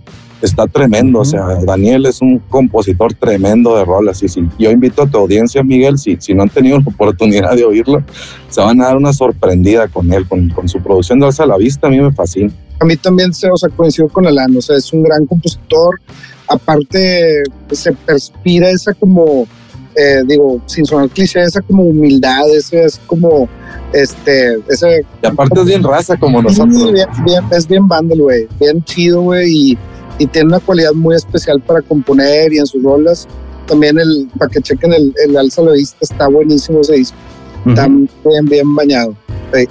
está 0.42 0.68
tremendo. 0.68 1.20
O 1.20 1.26
sea, 1.26 1.56
Daniel 1.66 2.06
es 2.06 2.22
un 2.22 2.40
compositor 2.40 3.14
tremendo 3.14 3.76
de 3.78 3.86
rolas. 3.86 4.22
Y 4.24 4.28
si, 4.28 4.48
yo 4.58 4.72
invito 4.72 5.04
a 5.04 5.08
tu 5.08 5.18
audiencia, 5.18 5.64
Miguel, 5.64 5.98
si, 5.98 6.18
si 6.20 6.34
no 6.34 6.44
han 6.44 6.50
tenido 6.50 6.80
la 6.86 6.86
oportunidad 6.88 7.56
de 7.56 7.66
oírlo, 7.66 8.04
se 8.50 8.62
van 8.62 8.82
a 8.82 8.86
dar 8.86 8.98
una 8.98 9.14
sorprendida 9.14 9.88
con 9.88 10.12
él, 10.14 10.28
con, 10.28 10.50
con 10.50 10.70
su 10.70 10.80
producción 10.82 11.20
de 11.20 11.28
Alza 11.28 11.44
a 11.44 11.48
la 11.48 11.58
Vista. 11.58 11.88
A 11.88 11.90
mí 11.90 12.00
me 12.00 12.12
fascina. 12.12 12.52
A 12.80 12.86
mí 12.86 12.98
también 12.98 13.34
se, 13.34 13.50
o 13.50 13.58
sea, 13.58 13.70
coincido 13.70 14.10
con 14.10 14.28
Alan, 14.28 14.56
o 14.56 14.62
sea, 14.62 14.76
es 14.76 14.92
un 14.92 15.04
gran 15.04 15.26
compositor. 15.26 16.00
Aparte, 16.48 17.44
se 17.72 17.94
perspira 17.94 18.70
esa 18.70 18.94
como 18.94 19.48
eh, 19.96 20.24
digo, 20.26 20.62
sin 20.66 20.86
sonar 20.86 21.10
cliché, 21.10 21.42
esa 21.42 21.62
como 21.62 21.84
humildad, 21.84 22.50
ese 22.54 22.84
es 22.84 23.00
como, 23.08 23.48
este, 23.94 24.60
ese... 24.70 25.06
Y 25.24 25.26
aparte 25.26 25.60
es 25.62 25.66
bien 25.66 25.84
raza 25.84 26.18
como 26.18 26.42
nosotros. 26.42 26.92
Bien, 26.92 27.08
bien, 27.26 27.44
es 27.52 27.68
bien 27.68 27.88
bundle, 27.88 28.22
güey, 28.22 28.48
bien 28.60 28.84
chido, 28.84 29.22
güey, 29.22 29.72
y, 29.72 29.78
y, 30.20 30.28
tiene 30.28 30.50
una 30.50 30.60
cualidad 30.60 30.94
muy 30.94 31.16
especial 31.16 31.62
para 31.62 31.82
componer 31.82 32.54
y 32.54 32.58
en 32.60 32.68
sus 32.68 32.84
rolas. 32.84 33.28
También 33.68 33.98
el, 33.98 34.30
para 34.38 34.52
que 34.52 34.62
chequen 34.62 34.94
el, 34.94 35.14
el 35.26 35.38
alza 35.38 35.62
la 35.62 35.72
vista, 35.72 35.98
está 36.02 36.28
buenísimo 36.28 36.82
ese 36.82 36.94
disco. 36.96 37.18
Está 37.66 37.88
bien, 37.88 38.46
bien 38.46 38.76
bañado. 38.76 39.16
Sí. 39.54 39.66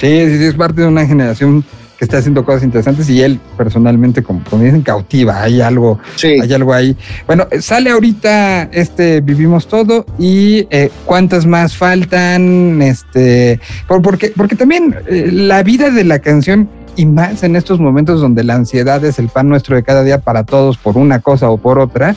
sí, 0.00 0.38
sí, 0.38 0.44
es 0.44 0.54
parte 0.54 0.82
de 0.82 0.88
una 0.88 1.06
generación 1.06 1.64
que 2.04 2.06
está 2.06 2.18
haciendo 2.18 2.44
cosas 2.44 2.62
interesantes 2.62 3.08
y 3.08 3.22
él 3.22 3.40
personalmente, 3.56 4.22
como, 4.22 4.42
dicen, 4.58 4.82
cautiva, 4.82 5.42
hay 5.42 5.60
algo, 5.62 5.98
hay 6.22 6.52
algo 6.52 6.74
ahí. 6.74 6.96
Bueno, 7.26 7.46
sale 7.60 7.90
ahorita 7.90 8.64
este 8.64 9.20
Vivimos 9.22 9.66
Todo 9.66 10.04
y 10.18 10.66
eh, 10.70 10.90
cuántas 11.06 11.46
más 11.46 11.76
faltan, 11.76 12.82
este, 12.82 13.58
porque, 14.02 14.32
porque 14.36 14.54
también 14.54 14.94
eh, 15.06 15.30
la 15.32 15.62
vida 15.62 15.90
de 15.90 16.04
la 16.04 16.18
canción 16.18 16.68
y 16.96 17.06
más 17.06 17.42
en 17.42 17.56
estos 17.56 17.80
momentos 17.80 18.20
donde 18.20 18.44
la 18.44 18.54
ansiedad 18.54 19.04
es 19.04 19.18
el 19.18 19.28
pan 19.28 19.48
nuestro 19.48 19.76
de 19.76 19.82
cada 19.82 20.02
día 20.02 20.20
para 20.20 20.44
todos 20.44 20.76
por 20.76 20.96
una 20.96 21.20
cosa 21.20 21.50
o 21.50 21.56
por 21.56 21.78
otra, 21.78 22.14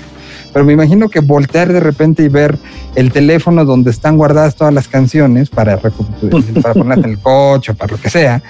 pero 0.54 0.66
me 0.66 0.74
imagino 0.74 1.10
que 1.10 1.20
voltear 1.20 1.72
de 1.72 1.80
repente 1.80 2.24
y 2.24 2.30
ver 2.30 2.58
el 2.96 3.12
teléfono 3.12 3.66
donde 3.66 3.92
están 3.92 4.18
guardadas 4.18 4.56
todas 4.56 4.74
las 4.74 4.88
canciones 4.88 5.50
para, 5.50 5.78
para 6.62 6.74
ponerlas 6.74 7.06
en 7.06 7.12
el 7.12 7.20
coche 7.20 7.74
para 7.74 7.92
lo 7.92 8.02
que 8.02 8.10
sea, 8.10 8.42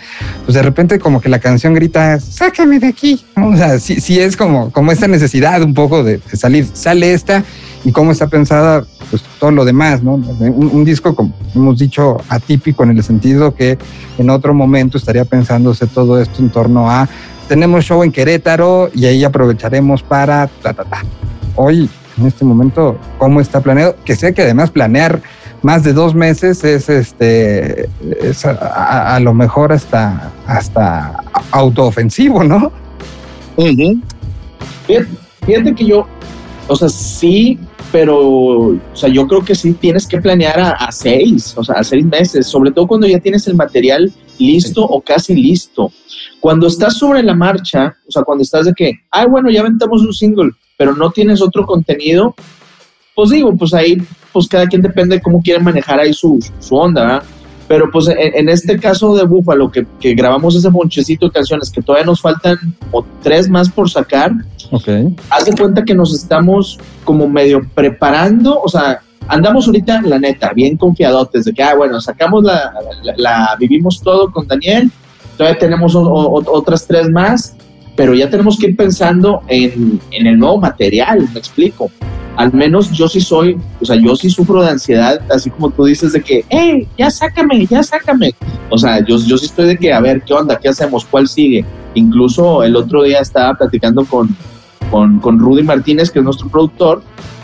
pues 0.45 0.55
de 0.55 0.61
repente 0.61 0.99
como 0.99 1.21
que 1.21 1.29
la 1.29 1.39
canción 1.39 1.73
grita, 1.73 2.19
sácame 2.19 2.79
de 2.79 2.87
aquí. 2.87 3.25
O 3.47 3.55
sea, 3.55 3.79
sí, 3.79 4.19
es 4.19 4.35
como, 4.35 4.71
como 4.71 4.91
esta 4.91 5.07
necesidad 5.07 5.61
un 5.61 5.73
poco 5.73 6.03
de, 6.03 6.19
salir. 6.33 6.67
Sale 6.73 7.13
esta 7.13 7.43
y 7.83 7.91
cómo 7.91 8.11
está 8.11 8.27
pensada 8.27 8.85
pues 9.09 9.23
todo 9.39 9.51
lo 9.51 9.63
demás, 9.63 10.03
¿no? 10.03 10.15
Un, 10.15 10.83
disco, 10.83 11.15
como 11.15 11.33
hemos 11.55 11.79
dicho, 11.79 12.17
atípico 12.27 12.83
en 12.83 12.91
el 12.91 13.03
sentido 13.03 13.55
que 13.55 13.77
en 14.17 14.29
otro 14.29 14.53
momento 14.53 14.97
estaría 14.97 15.23
pensándose 15.23 15.87
todo 15.87 16.21
esto 16.21 16.41
en 16.41 16.49
torno 16.49 16.89
a 16.89 17.07
tenemos 17.47 17.85
show 17.85 18.03
en 18.03 18.11
Querétaro 18.11 18.89
y 18.93 19.05
ahí 19.05 19.23
aprovecharemos 19.23 20.03
para 20.03 20.47
ta, 20.61 20.73
ta, 20.73 20.83
ta 20.83 21.03
hoy, 21.55 21.89
en 22.17 22.25
este 22.25 22.43
momento, 22.45 22.97
cómo 23.17 23.41
está 23.41 23.61
planeado, 23.61 23.95
que 24.03 24.15
sé 24.15 24.33
que 24.33 24.41
además 24.41 24.71
planear 24.71 25.21
más 25.61 25.83
de 25.83 25.93
dos 25.93 26.13
meses 26.13 26.63
es 26.63 26.87
este 26.89 27.89
a, 28.43 29.19
lo 29.19 29.33
mejor 29.33 29.71
hasta 29.71 30.31
hasta 30.45 31.23
autoofensivo, 31.51 32.43
¿no? 32.43 32.71
fíjate, 35.45 35.73
que 35.75 35.85
yo, 35.85 36.05
o 36.67 36.75
sea, 36.75 36.89
sí, 36.89 37.59
pero, 37.99 38.19
o 38.19 38.79
sea, 38.93 39.09
yo 39.09 39.25
creo 39.25 39.43
que 39.43 39.55
sí 39.55 39.73
tienes 39.73 40.05
que 40.05 40.21
planear 40.21 40.59
a, 40.59 40.91
seis, 40.91 41.55
o 41.57 41.63
sea, 41.63 41.77
a 41.77 41.83
seis 41.83 42.05
meses, 42.05 42.45
sobre 42.45 42.69
todo 42.69 42.85
cuando 42.85 43.07
ya 43.07 43.17
tienes 43.19 43.47
el 43.47 43.55
material 43.55 44.13
listo 44.37 44.83
o 44.83 45.01
casi 45.01 45.33
listo. 45.33 45.91
Cuando 46.39 46.67
estás 46.67 46.95
sobre 46.95 47.23
la 47.23 47.33
marcha, 47.33 47.97
o 48.07 48.11
sea, 48.11 48.21
cuando 48.21 48.43
estás 48.43 48.67
de 48.67 48.73
que, 48.75 48.91
ay, 49.09 49.25
bueno, 49.27 49.49
ya 49.49 49.61
aventamos 49.61 50.03
un 50.03 50.13
single, 50.13 50.51
pero 50.77 50.95
no 50.95 51.09
tienes 51.09 51.41
otro 51.41 51.65
contenido, 51.65 52.35
pues 53.15 53.31
digo, 53.31 53.57
pues 53.57 53.73
ahí, 53.73 53.97
pues 54.31 54.47
cada 54.47 54.67
quien 54.67 54.83
depende 54.83 55.15
de 55.15 55.21
cómo 55.23 55.41
quiere 55.41 55.59
manejar 55.59 55.99
ahí 55.99 56.13
su, 56.13 56.37
su 56.59 56.75
onda, 56.75 57.01
¿verdad? 57.01 57.23
Pero 57.67 57.89
pues 57.91 58.07
en, 58.09 58.47
este 58.47 58.77
caso 58.77 59.15
de 59.15 59.25
Búfalo, 59.25 59.71
que, 59.71 59.87
que, 59.99 60.13
grabamos 60.13 60.55
ese 60.55 60.69
bonchecito 60.69 61.25
de 61.25 61.31
canciones, 61.31 61.71
que 61.71 61.81
todavía 61.81 62.05
nos 62.05 62.21
faltan 62.21 62.57
o 62.91 63.03
tres 63.23 63.49
más 63.49 63.71
por 63.71 63.89
sacar, 63.89 64.33
okay. 64.71 65.15
haz 65.29 65.45
de 65.45 65.53
cuenta 65.53 65.83
que 65.83 65.95
nos 65.95 66.13
estamos 66.13 66.79
como 67.03 67.27
medio 67.27 67.67
preparando, 67.73 68.59
o 68.61 68.67
sea, 68.67 69.01
andamos 69.27 69.67
ahorita, 69.67 70.01
la 70.01 70.19
neta, 70.19 70.53
bien 70.53 70.77
confiadotes 70.77 71.45
de 71.45 71.53
que, 71.53 71.63
ah, 71.63 71.75
bueno, 71.75 71.99
sacamos 72.01 72.43
la, 72.43 72.73
la, 73.15 73.55
vivimos 73.59 74.01
todo 74.01 74.31
con 74.31 74.47
Daniel, 74.47 74.91
todavía 75.37 75.59
tenemos 75.59 75.93
otras 75.95 76.85
tres 76.87 77.09
más, 77.09 77.55
pero 77.95 78.13
ya 78.13 78.29
tenemos 78.29 78.57
que 78.57 78.67
ir 78.67 78.75
pensando 78.75 79.41
en, 79.47 79.99
en 80.11 80.27
el 80.27 80.37
nuevo 80.37 80.57
material, 80.59 81.27
me 81.33 81.39
explico 81.39 81.89
al 82.37 82.53
menos 82.53 82.91
yo 82.91 83.09
sí 83.09 83.19
soy, 83.19 83.57
o 83.81 83.85
sea, 83.85 83.95
yo 83.95 84.15
sí 84.15 84.29
sufro 84.29 84.61
de 84.61 84.69
ansiedad, 84.69 85.19
así 85.31 85.49
como 85.49 85.71
tú 85.71 85.85
dices 85.85 86.13
de 86.13 86.21
que, 86.21 86.45
hey, 86.49 86.87
ya 86.95 87.09
sácame, 87.09 87.65
ya 87.65 87.81
sácame. 87.81 88.33
O 88.69 88.77
sea, 88.77 89.03
yo, 89.03 89.17
yo 89.17 89.37
sí 89.39 89.47
estoy 89.47 89.65
de 89.65 89.77
que, 89.77 89.91
a 89.91 89.99
ver, 89.99 90.21
¿qué 90.21 90.33
onda? 90.33 90.57
¿Qué 90.57 90.69
hacemos? 90.69 91.03
¿Cuál 91.03 91.27
sigue? 91.27 91.65
Incluso 91.95 92.61
el 92.61 92.75
otro 92.75 93.03
día 93.03 93.21
estaba 93.21 93.55
platicando 93.55 94.05
con, 94.05 94.29
con, 94.89 95.19
con 95.19 95.39
Rudy 95.39 95.63
Martínez, 95.63 96.11
que 96.11 96.19
es 96.19 96.25
nuestro 96.25 96.49
productor, 96.49 97.01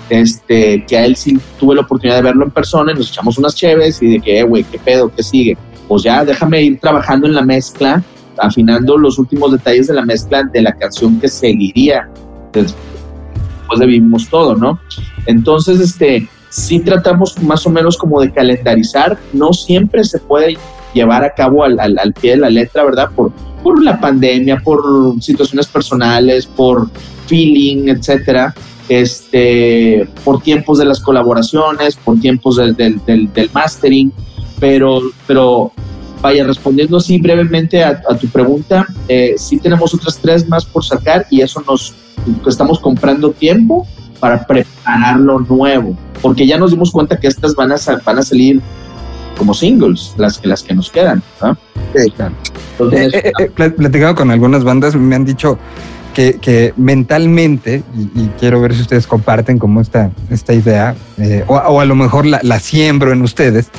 este, 0.10 0.86
que 0.86 0.98
a 0.98 1.06
él 1.06 1.16
sí 1.16 1.40
tuve 1.60 1.76
la 1.76 1.82
oportunidad 1.82 2.18
de 2.18 2.24
verlo 2.24 2.46
en 2.46 2.52
persona 2.52 2.92
y 2.92 2.96
nos 2.96 3.10
echamos 3.10 3.38
unas 3.38 3.56
cheves 3.56 4.02
y 4.02 4.14
de 4.14 4.20
que, 4.20 4.40
eh, 4.40 4.44
güey, 4.44 4.64
¿qué 4.64 4.80
pedo? 4.80 5.12
¿Qué 5.16 5.24
sigue? 5.24 5.58
Pues 5.88 6.04
ya 6.04 6.24
déjame 6.26 6.62
ir 6.62 6.80
trabajando 6.80 7.28
en 7.28 7.36
la 7.36 7.42
mezcla, 7.42 8.04
afinando 8.38 8.98
los 8.98 9.20
últimos 9.20 9.52
detalles 9.52 9.88
de 9.88 9.94
la 9.94 10.04
mezcla 10.04 10.44
de 10.44 10.62
la 10.62 10.74
canción 10.74 11.20
que 11.20 11.28
seguiría 11.28 12.10
de 12.54 12.66
vivimos 13.86 14.30
todo, 14.30 14.56
¿no? 14.56 14.80
Entonces, 15.26 15.80
este, 15.80 16.28
sí 16.50 16.80
tratamos 16.80 17.42
más 17.42 17.66
o 17.66 17.70
menos 17.70 17.98
como 17.98 18.22
de 18.22 18.32
calendarizar, 18.32 19.18
no 19.34 19.54
siempre 19.54 20.04
se 20.04 20.20
puede 20.20 20.58
llevar 20.94 21.24
a 21.24 21.34
cabo 21.34 21.64
al, 21.64 21.80
al, 21.80 22.14
pie 22.14 22.32
de 22.32 22.38
la 22.38 22.50
letra, 22.50 22.84
¿verdad? 22.84 23.10
Por, 23.16 23.32
por 23.64 23.82
la 23.82 24.00
pandemia, 24.00 24.60
por 24.64 25.22
situaciones 25.22 25.68
personales, 25.68 26.46
por 26.46 26.90
feeling, 27.28 27.88
etcétera, 27.88 28.54
este, 28.90 30.08
por 30.24 30.42
tiempos 30.42 30.78
de 30.78 30.86
las 30.86 31.00
colaboraciones, 31.00 31.96
por 31.96 32.20
tiempos 32.20 32.58
del, 32.58 32.76
del, 32.76 33.00
del, 33.06 33.50
mastering, 33.54 34.12
pero, 34.60 35.02
pero 35.26 35.72
vaya, 36.22 36.44
respondiendo 36.44 36.98
así 36.98 37.18
brevemente 37.18 37.84
a, 37.84 38.02
tu 38.20 38.28
pregunta, 38.28 38.86
eh, 39.08 39.36
sí 39.38 39.58
tenemos 39.58 39.94
otras 39.94 40.18
tres 40.18 40.48
más 40.48 40.66
por 40.66 40.84
sacar 40.84 41.26
y 41.30 41.42
eso 41.42 41.64
nos, 41.68 41.94
estamos 42.48 42.80
comprando 42.80 43.32
tiempo 43.32 43.88
para 44.20 44.46
preparar 44.46 45.20
lo 45.20 45.40
nuevo, 45.40 45.98
porque 46.22 46.46
ya 46.46 46.58
nos 46.58 46.72
dimos 46.72 46.92
cuenta 46.92 47.18
que 47.18 47.28
estas 47.28 47.56
van 47.56 47.72
a, 47.72 47.76
van 48.06 48.20
a 48.20 48.22
salir 48.22 48.62
como 49.38 49.54
singles, 49.54 50.14
las 50.18 50.38
que, 50.38 50.48
las 50.48 50.64
que 50.64 50.74
nos 50.74 50.90
quedan. 50.90 51.22
Sí, 51.96 52.14
eh, 52.92 53.10
eh, 53.14 53.32
eh, 53.38 53.50
platicado 53.50 54.16
con 54.16 54.32
algunas 54.32 54.64
bandas, 54.64 54.96
me 54.96 55.16
han 55.16 55.26
dicho 55.26 55.58
que, 56.14 56.74
mentalmente, 56.78 57.84
y, 58.16 58.28
quiero 58.40 58.62
ver 58.62 58.76
si 58.76 58.82
ustedes 58.82 59.08
comparten 59.08 59.58
como 59.58 59.82
esta, 59.82 60.12
esta 60.30 60.54
idea, 60.54 60.96
o, 61.48 61.82
a 61.82 61.86
lo 61.86 61.96
mejor 61.96 62.28
la, 62.28 62.40
la, 62.44 62.60
siembro 62.60 63.12
en 63.12 63.24
ustedes, 63.24 63.70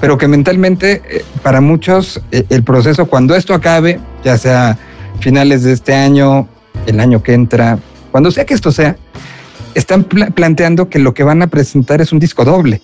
pero 0.00 0.16
que 0.16 0.26
mentalmente 0.26 1.02
para 1.42 1.60
muchos 1.60 2.20
el 2.30 2.62
proceso, 2.62 3.06
cuando 3.06 3.34
esto 3.34 3.52
acabe, 3.52 4.00
ya 4.24 4.38
sea 4.38 4.78
finales 5.20 5.64
de 5.64 5.72
este 5.72 5.94
año, 5.94 6.48
el 6.86 6.98
año 6.98 7.22
que 7.22 7.34
entra, 7.34 7.78
cuando 8.10 8.30
sea 8.30 8.46
que 8.46 8.54
esto 8.54 8.72
sea, 8.72 8.96
están 9.74 10.04
planteando 10.04 10.88
que 10.88 10.98
lo 10.98 11.14
que 11.14 11.24
van 11.24 11.42
a 11.42 11.46
presentar 11.46 12.00
es 12.00 12.12
un 12.12 12.18
disco 12.18 12.44
doble, 12.44 12.80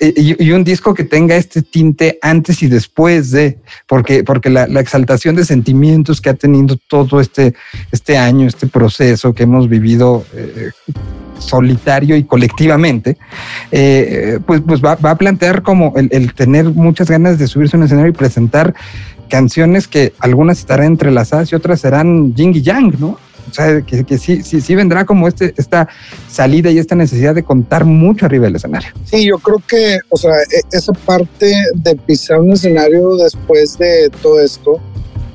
Y, 0.00 0.50
un 0.52 0.64
disco 0.64 0.94
que 0.94 1.04
tenga 1.04 1.36
este 1.36 1.62
tinte 1.62 2.18
antes 2.22 2.62
y 2.62 2.68
después 2.68 3.30
de, 3.30 3.58
porque, 3.86 4.24
porque 4.24 4.50
la, 4.50 4.64
exaltación 4.80 5.34
de 5.36 5.44
sentimientos 5.44 6.20
que 6.20 6.30
ha 6.30 6.34
tenido 6.34 6.76
todo 6.88 7.20
este, 7.20 7.54
este 7.90 8.16
año, 8.16 8.46
este 8.46 8.66
proceso 8.66 9.34
que 9.34 9.42
hemos 9.42 9.68
vivido 9.68 10.24
eh, 10.34 10.70
solitario 11.38 12.16
y 12.16 12.24
colectivamente, 12.24 13.16
eh, 13.70 14.38
pues, 14.46 14.60
pues 14.66 14.82
va, 14.82 14.92
a 14.92 15.16
plantear 15.16 15.62
como 15.62 15.92
el, 15.96 16.08
el, 16.12 16.34
tener 16.34 16.66
muchas 16.66 17.10
ganas 17.10 17.38
de 17.38 17.46
subirse 17.46 17.76
a 17.76 17.78
un 17.78 17.84
escenario 17.84 18.10
y 18.10 18.14
presentar 18.14 18.74
canciones 19.28 19.88
que 19.88 20.12
algunas 20.18 20.58
estarán 20.58 20.86
entrelazadas 20.86 21.50
y 21.50 21.54
otras 21.54 21.80
serán 21.80 22.34
yin 22.34 22.54
y 22.54 22.62
yang, 22.62 22.94
¿no? 23.00 23.18
O 23.52 23.54
sea, 23.54 23.82
que, 23.82 24.02
que 24.02 24.16
sí, 24.16 24.42
sí, 24.42 24.62
sí 24.62 24.74
vendrá 24.74 25.04
como 25.04 25.28
este, 25.28 25.52
esta 25.58 25.86
salida 26.26 26.70
y 26.70 26.78
esta 26.78 26.94
necesidad 26.94 27.34
de 27.34 27.42
contar 27.42 27.84
mucho 27.84 28.24
arriba 28.24 28.46
del 28.46 28.56
escenario. 28.56 28.88
Sí, 29.04 29.26
yo 29.26 29.38
creo 29.38 29.62
que, 29.68 29.98
o 30.08 30.16
sea, 30.16 30.32
e, 30.50 30.62
esa 30.74 30.94
parte 30.94 31.54
de 31.74 31.94
pisar 31.96 32.40
un 32.40 32.52
escenario 32.52 33.14
después 33.16 33.76
de 33.76 34.10
todo 34.22 34.40
esto, 34.40 34.80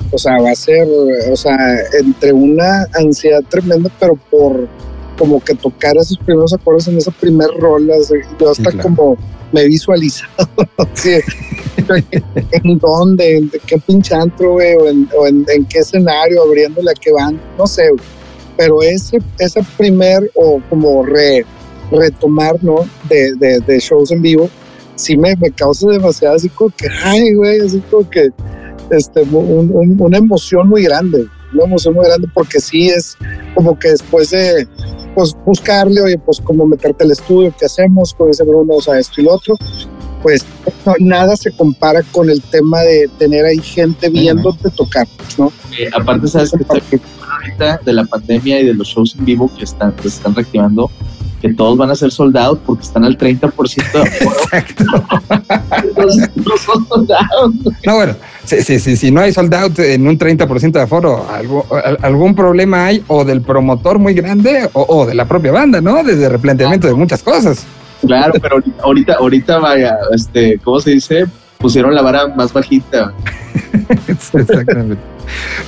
o 0.09 0.17
sea, 0.17 0.41
va 0.41 0.49
a 0.49 0.55
ser, 0.55 0.87
o 1.31 1.35
sea, 1.35 1.55
entre 1.99 2.33
una 2.33 2.87
ansiedad 2.95 3.43
tremenda, 3.47 3.91
pero 3.99 4.15
por 4.31 4.67
como 5.15 5.39
que 5.39 5.53
tocar 5.53 5.95
esos 5.97 6.17
primeros 6.17 6.53
acordes 6.53 6.87
en 6.87 6.97
esa 6.97 7.11
primer 7.11 7.49
rola, 7.59 7.95
yo 8.39 8.49
hasta 8.49 8.71
como 8.79 9.15
me 9.51 9.61
he 9.61 9.67
visualizado, 9.67 10.47
en 12.51 12.77
dónde, 12.79 13.37
en 13.37 13.51
qué 13.65 13.77
pinche 13.77 14.13
antro, 14.13 14.53
güey, 14.53 14.75
o, 14.75 15.27
en, 15.27 15.65
qué 15.69 15.79
escenario, 15.79 16.43
abriéndole 16.43 16.91
a 16.91 16.93
qué 16.93 17.11
van, 17.11 17.39
no 17.57 17.67
sé, 17.67 17.83
pero 18.55 18.81
ese, 18.81 19.19
ese 19.39 19.61
primer 19.77 20.29
o 20.35 20.61
como 20.69 21.05
re, 21.05 21.45
retomar, 21.91 22.61
¿no? 22.63 22.87
De, 23.07 23.79
shows 23.79 24.11
en 24.11 24.21
vivo, 24.21 24.49
sí 24.95 25.15
me 25.15 25.35
causa 25.55 25.89
demasiado 25.89 26.35
así 26.35 26.49
como 26.49 26.71
que, 26.71 26.87
ay, 27.03 27.33
güey, 27.33 27.61
así 27.61 27.79
como 27.89 28.09
que, 28.09 28.29
este, 28.91 29.21
una 29.21 30.17
emoción 30.17 30.67
muy 30.67 30.83
grande, 30.83 31.27
una 31.53 31.65
emoción 31.65 31.93
muy 31.93 32.05
grande 32.05 32.27
porque 32.33 32.59
sí 32.59 32.89
es 32.89 33.17
como 33.53 33.77
que 33.77 33.89
después 33.89 34.29
de 34.31 34.67
pues 35.17 35.35
buscarle, 35.43 35.99
oye, 35.99 36.19
pues 36.19 36.39
como 36.39 36.67
meterte 36.67 37.03
al 37.03 37.09
estudio, 37.09 37.51
¿qué 37.57 37.65
hacemos 37.65 38.13
con 38.13 38.29
ese 38.29 38.43
Bruno? 38.43 38.75
O 38.75 38.81
sea, 38.83 38.99
esto 38.99 39.19
y 39.19 39.23
lo 39.23 39.33
otro. 39.33 39.57
Pues 40.21 40.45
nada 40.99 41.35
se 41.35 41.51
compara 41.51 42.03
con 42.11 42.29
el 42.29 42.39
tema 42.39 42.81
de 42.81 43.09
tener 43.17 43.43
ahí 43.43 43.57
gente 43.57 44.11
viéndote 44.11 44.69
tocar, 44.69 45.07
¿no? 45.39 45.51
Eh, 45.75 45.89
aparte, 45.91 46.27
sabes 46.27 46.51
que 46.51 46.99
ahorita 47.31 47.79
de 47.83 47.93
la 47.93 48.05
pandemia 48.05 48.59
y 48.59 48.67
de 48.67 48.75
los 48.75 48.89
shows 48.89 49.15
en 49.17 49.25
vivo 49.25 49.49
que 49.57 49.63
están, 49.63 49.91
que 49.93 50.07
están 50.07 50.35
reactivando, 50.35 50.91
que 51.41 51.51
todos 51.51 51.75
van 51.79 51.89
a 51.89 51.95
ser 51.95 52.11
soldados 52.11 52.59
porque 52.63 52.83
están 52.83 53.03
al 53.03 53.17
30% 53.17 53.51
Exacto. 54.21 54.83
no, 56.45 56.57
son 56.59 56.87
soldados. 56.87 57.53
No, 57.83 57.95
bueno, 57.95 58.15
si, 58.47 58.61
sí 58.61 58.79
sí 58.79 58.95
si 58.95 59.11
no 59.11 59.21
hay 59.21 59.33
soldados 59.33 59.77
en 59.79 60.07
un 60.07 60.17
30% 60.17 60.71
de 60.71 60.81
aforo, 60.81 61.27
algo, 61.29 61.65
algún 62.01 62.33
problema 62.33 62.85
hay 62.85 63.03
o 63.07 63.25
del 63.25 63.41
promotor 63.41 63.99
muy 63.99 64.13
grande 64.13 64.69
o, 64.73 65.05
de 65.05 65.13
la 65.13 65.25
propia 65.25 65.51
banda, 65.51 65.81
¿no? 65.81 66.03
Desde 66.03 66.29
replanteamiento 66.29 66.87
de 66.87 66.93
muchas 66.93 67.21
cosas. 67.21 67.65
Claro, 68.01 68.33
pero 68.41 68.61
ahorita, 68.83 69.13
ahorita 69.15 69.57
vaya, 69.59 69.97
este, 70.13 70.59
¿cómo 70.63 70.79
se 70.79 70.91
dice? 70.91 71.25
Pusieron 71.57 71.93
la 71.93 72.01
vara 72.01 72.27
más 72.27 72.53
bajita. 72.53 73.11
Exactamente. 74.07 75.16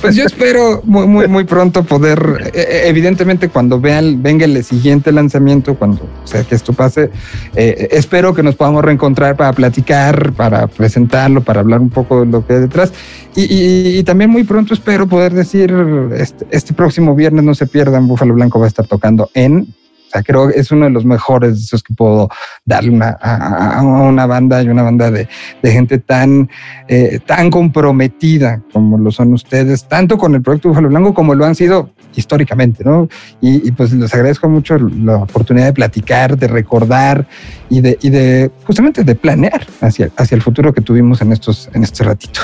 Pues 0.00 0.16
yo 0.16 0.24
espero 0.24 0.80
muy, 0.84 1.06
muy, 1.06 1.28
muy 1.28 1.44
pronto 1.44 1.84
poder, 1.84 2.18
eh, 2.46 2.50
eh, 2.54 2.82
evidentemente 2.86 3.48
cuando 3.48 3.80
vean, 3.80 4.22
venga 4.22 4.44
el 4.44 4.64
siguiente 4.64 5.12
lanzamiento, 5.12 5.74
cuando 5.74 6.08
sea 6.24 6.44
que 6.44 6.54
esto 6.54 6.72
pase, 6.72 7.10
eh, 7.54 7.88
espero 7.90 8.34
que 8.34 8.42
nos 8.42 8.54
podamos 8.54 8.84
reencontrar 8.84 9.36
para 9.36 9.52
platicar, 9.52 10.32
para 10.32 10.66
presentarlo, 10.66 11.42
para 11.42 11.60
hablar 11.60 11.80
un 11.80 11.90
poco 11.90 12.20
de 12.20 12.26
lo 12.26 12.46
que 12.46 12.54
hay 12.54 12.60
detrás. 12.60 12.92
Y, 13.36 14.02
también 14.04 14.30
muy 14.30 14.44
pronto 14.44 14.74
espero 14.74 15.06
poder 15.06 15.32
decir, 15.32 15.72
este, 16.16 16.46
este 16.50 16.74
próximo 16.74 17.14
viernes 17.14 17.44
no 17.44 17.54
se 17.54 17.66
pierdan, 17.66 18.08
Búfalo 18.08 18.34
Blanco 18.34 18.58
va 18.58 18.64
a 18.64 18.68
estar 18.68 18.86
tocando 18.86 19.30
en 19.34 19.68
o 20.10 20.12
sea, 20.12 20.24
creo 20.24 20.48
que 20.48 20.58
es 20.58 20.72
uno 20.72 20.86
de 20.86 20.90
los 20.90 21.04
mejores 21.04 21.70
que 21.86 21.94
puedo 21.94 22.28
darle 22.64 22.98
a, 23.00 23.80
una 23.80 24.26
banda 24.26 24.60
y 24.60 24.68
una 24.68 24.82
banda 24.82 25.08
de, 25.08 25.28
gente 25.62 25.98
tan, 25.98 26.50
eh, 26.88 27.20
tan 27.24 27.48
comprometida 27.48 28.60
como 28.72 28.98
lo 28.98 29.12
son 29.12 29.32
ustedes, 29.32 29.84
tanto 29.84 30.18
con 30.18 30.34
el 30.34 30.42
proyecto 30.42 30.68
Búfalo 30.68 30.88
Blanco 30.88 31.14
como 31.14 31.36
lo 31.36 31.44
han 31.44 31.54
sido 31.54 31.90
históricamente, 32.16 32.82
¿no? 32.82 33.08
Y, 33.40 33.70
pues 33.70 33.92
les 33.92 34.12
agradezco 34.12 34.48
mucho 34.48 34.76
la 34.78 35.18
oportunidad 35.18 35.66
de 35.66 35.74
platicar, 35.74 36.36
de 36.36 36.48
recordar 36.48 37.28
y 37.68 37.80
de, 37.80 37.96
y 38.02 38.10
de 38.10 38.50
justamente 38.64 39.04
de 39.04 39.14
planear 39.14 39.64
hacia, 39.80 40.10
hacia 40.16 40.34
el 40.34 40.42
futuro 40.42 40.74
que 40.74 40.80
tuvimos 40.80 41.20
en 41.20 41.32
estos, 41.32 41.70
en 41.72 41.84
este 41.84 42.02
ratito. 42.02 42.40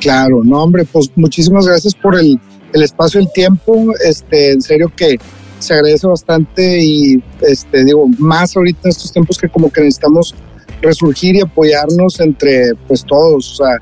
Claro, 0.00 0.42
no, 0.44 0.62
hombre, 0.62 0.84
pues 0.84 1.10
muchísimas 1.16 1.66
gracias 1.66 1.94
por 1.94 2.14
el, 2.14 2.38
el 2.74 2.82
espacio, 2.82 3.20
el 3.20 3.32
tiempo. 3.32 3.86
Este, 4.06 4.52
en 4.52 4.60
serio 4.60 4.92
que 4.94 5.16
se 5.64 5.74
agradece 5.74 6.06
bastante 6.06 6.84
y 6.84 7.22
este 7.42 7.84
digo 7.84 8.06
más 8.18 8.56
ahorita 8.56 8.80
en 8.84 8.90
estos 8.90 9.12
tiempos 9.12 9.38
que 9.38 9.48
como 9.48 9.70
que 9.70 9.80
necesitamos 9.80 10.34
resurgir 10.82 11.36
y 11.36 11.40
apoyarnos 11.40 12.20
entre 12.20 12.74
pues 12.86 13.04
todos, 13.04 13.52
o 13.52 13.64
sea, 13.64 13.78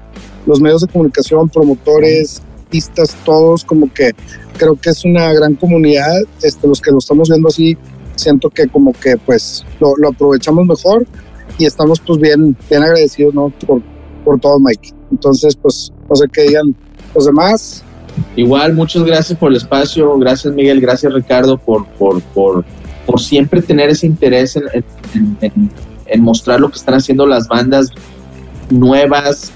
los 0.46 0.60
medios 0.60 0.82
de 0.82 0.88
comunicación, 0.88 1.48
promotores, 1.48 2.42
artistas, 2.64 3.16
todos 3.24 3.64
como 3.64 3.92
que 3.92 4.12
creo 4.56 4.76
que 4.76 4.90
es 4.90 5.04
una 5.04 5.32
gran 5.32 5.54
comunidad, 5.56 6.22
este, 6.42 6.66
los 6.68 6.80
que 6.80 6.90
lo 6.90 6.98
estamos 6.98 7.28
viendo 7.28 7.48
así, 7.48 7.76
siento 8.14 8.50
que 8.50 8.68
como 8.68 8.92
que 8.92 9.16
pues 9.16 9.64
lo, 9.80 9.96
lo 9.96 10.08
aprovechamos 10.08 10.66
mejor 10.66 11.06
y 11.58 11.66
estamos 11.66 12.00
pues 12.00 12.18
bien, 12.18 12.56
bien 12.68 12.82
agradecidos, 12.82 13.34
¿no? 13.34 13.52
Por, 13.66 13.82
por 14.24 14.40
todo, 14.40 14.58
Mike. 14.58 14.90
Entonces, 15.10 15.56
pues, 15.56 15.92
no 16.08 16.16
sé 16.16 16.26
qué 16.32 16.42
digan 16.42 16.74
los 17.14 17.26
demás. 17.26 17.84
Igual, 18.36 18.74
muchas 18.74 19.04
gracias 19.04 19.38
por 19.38 19.50
el 19.50 19.56
espacio, 19.56 20.16
gracias 20.18 20.52
Miguel, 20.54 20.80
gracias 20.80 21.12
Ricardo 21.12 21.58
por, 21.58 21.86
por, 21.86 22.22
por, 22.22 22.64
por 23.06 23.20
siempre 23.20 23.60
tener 23.60 23.90
ese 23.90 24.06
interés 24.06 24.56
en, 24.56 25.70
en, 26.06 26.22
mostrar 26.22 26.60
lo 26.60 26.70
que 26.70 26.76
están 26.76 26.94
haciendo 26.94 27.26
las 27.26 27.48
bandas 27.48 27.90
nuevas, 28.70 29.52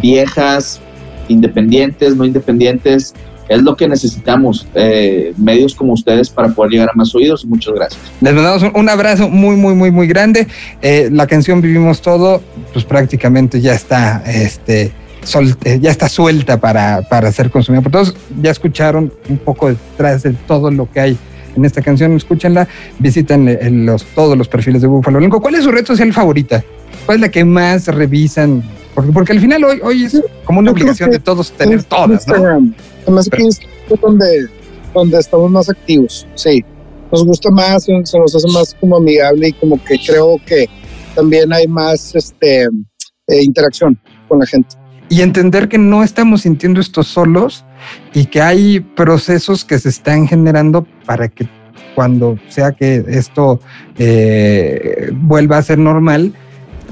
viejas, 0.00 0.80
independientes, 1.28 2.16
no 2.16 2.24
independientes. 2.24 3.14
Es 3.48 3.60
lo 3.62 3.76
que 3.76 3.88
necesitamos, 3.88 4.66
eh, 4.74 5.34
medios 5.36 5.74
como 5.74 5.92
ustedes 5.92 6.30
para 6.30 6.48
poder 6.48 6.72
llegar 6.72 6.88
a 6.90 6.92
más 6.94 7.14
oídos. 7.14 7.44
Muchas 7.44 7.74
gracias. 7.74 8.00
Les 8.20 8.32
mandamos 8.32 8.62
un, 8.62 8.72
un 8.74 8.88
abrazo 8.88 9.28
muy, 9.28 9.56
muy, 9.56 9.74
muy, 9.74 9.90
muy 9.90 10.06
grande. 10.06 10.46
Eh, 10.80 11.10
la 11.12 11.26
canción 11.26 11.60
Vivimos 11.60 12.00
Todo, 12.00 12.40
pues 12.72 12.84
prácticamente 12.84 13.60
ya 13.60 13.74
está, 13.74 14.22
este, 14.24 14.92
sol, 15.24 15.54
eh, 15.64 15.78
ya 15.80 15.90
está 15.90 16.08
suelta 16.08 16.60
para, 16.60 17.02
para 17.02 17.30
ser 17.32 17.50
consumida 17.50 17.82
por 17.82 17.92
todos. 17.92 18.14
Ya 18.40 18.50
escucharon 18.50 19.12
un 19.28 19.38
poco 19.38 19.68
detrás 19.68 20.22
de 20.22 20.32
todo 20.32 20.70
lo 20.70 20.90
que 20.90 21.00
hay 21.00 21.18
en 21.56 21.64
esta 21.64 21.82
canción. 21.82 22.12
Escúchenla, 22.16 22.68
visiten 22.98 23.48
eh, 23.48 23.70
los, 23.70 24.04
todos 24.04 24.36
los 24.36 24.48
perfiles 24.48 24.82
de 24.82 24.88
Buffalo 24.88 25.18
Blanco. 25.18 25.40
¿Cuál 25.40 25.56
es 25.56 25.64
su 25.64 25.72
red 25.72 25.86
social 25.86 26.12
favorita? 26.12 26.64
¿Cuál 27.06 27.16
es 27.16 27.20
la 27.22 27.28
que 27.30 27.44
más 27.44 27.86
revisan? 27.88 28.62
Porque, 28.94 29.12
porque 29.12 29.32
al 29.32 29.40
final 29.40 29.64
hoy, 29.64 29.80
hoy 29.82 30.04
es 30.04 30.22
como 30.44 30.60
una 30.60 30.70
obligación 30.70 31.10
de 31.10 31.18
todos 31.18 31.52
tener 31.52 31.82
todas, 31.84 32.08
¿no? 32.08 32.14
Instagram. 32.14 32.74
Además 33.02 33.28
que 33.28 33.42
es 33.42 33.60
donde, 34.00 34.48
donde 34.94 35.18
estamos 35.18 35.50
más 35.50 35.68
activos, 35.68 36.26
sí. 36.34 36.64
Nos 37.10 37.26
gusta 37.26 37.50
más, 37.50 37.84
se 37.84 37.92
se 38.04 38.18
nos 38.18 38.34
hace 38.34 38.48
más 38.48 38.74
como 38.80 38.96
amigable 38.96 39.48
y 39.48 39.52
como 39.52 39.82
que 39.84 39.98
creo 39.98 40.40
que 40.46 40.66
también 41.14 41.52
hay 41.52 41.66
más 41.66 42.14
este, 42.14 42.62
eh, 42.62 43.42
interacción 43.42 43.98
con 44.28 44.38
la 44.38 44.46
gente. 44.46 44.76
Y 45.12 45.20
entender 45.20 45.68
que 45.68 45.76
no 45.76 46.02
estamos 46.02 46.40
sintiendo 46.40 46.80
esto 46.80 47.02
solos 47.02 47.66
y 48.14 48.24
que 48.24 48.40
hay 48.40 48.80
procesos 48.80 49.62
que 49.62 49.78
se 49.78 49.90
están 49.90 50.26
generando 50.26 50.86
para 51.04 51.28
que 51.28 51.46
cuando 51.94 52.38
sea 52.48 52.72
que 52.72 53.04
esto 53.08 53.60
eh, 53.98 55.10
vuelva 55.14 55.58
a 55.58 55.62
ser 55.62 55.76
normal, 55.78 56.32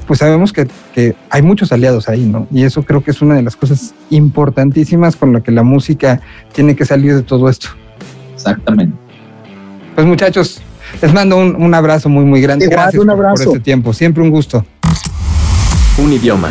pues 0.07 0.19
sabemos 0.19 0.53
que, 0.53 0.69
que 0.95 1.15
hay 1.31 1.41
muchos 1.41 1.73
aliados 1.73 2.11
ahí, 2.11 2.27
¿no? 2.27 2.47
Y 2.53 2.65
eso 2.65 2.83
creo 2.83 3.03
que 3.03 3.11
es 3.11 3.23
una 3.23 3.37
de 3.37 3.43
las 3.43 3.57
cosas 3.57 3.95
importantísimas 4.11 5.17
con 5.17 5.33
la 5.33 5.41
que 5.41 5.51
la 5.53 5.63
música 5.63 6.21
tiene 6.53 6.77
que 6.77 6.85
salir 6.85 7.15
de 7.15 7.23
todo 7.23 7.49
esto. 7.49 7.69
Exactamente. 8.35 8.95
Pues 9.95 10.07
muchachos, 10.07 10.61
les 11.01 11.11
mando 11.15 11.39
un, 11.39 11.57
un 11.57 11.73
abrazo 11.73 12.11
muy, 12.11 12.27
muy 12.27 12.43
grande. 12.43 12.67
Igual, 12.67 12.81
Gracias 12.81 13.01
un 13.03 13.09
por- 13.09 13.17
por 13.31 13.41
este 13.41 13.61
tiempo. 13.61 13.95
Siempre 13.95 14.23
un 14.23 14.29
gusto. 14.29 14.63
Un 15.97 16.13
idioma. 16.13 16.51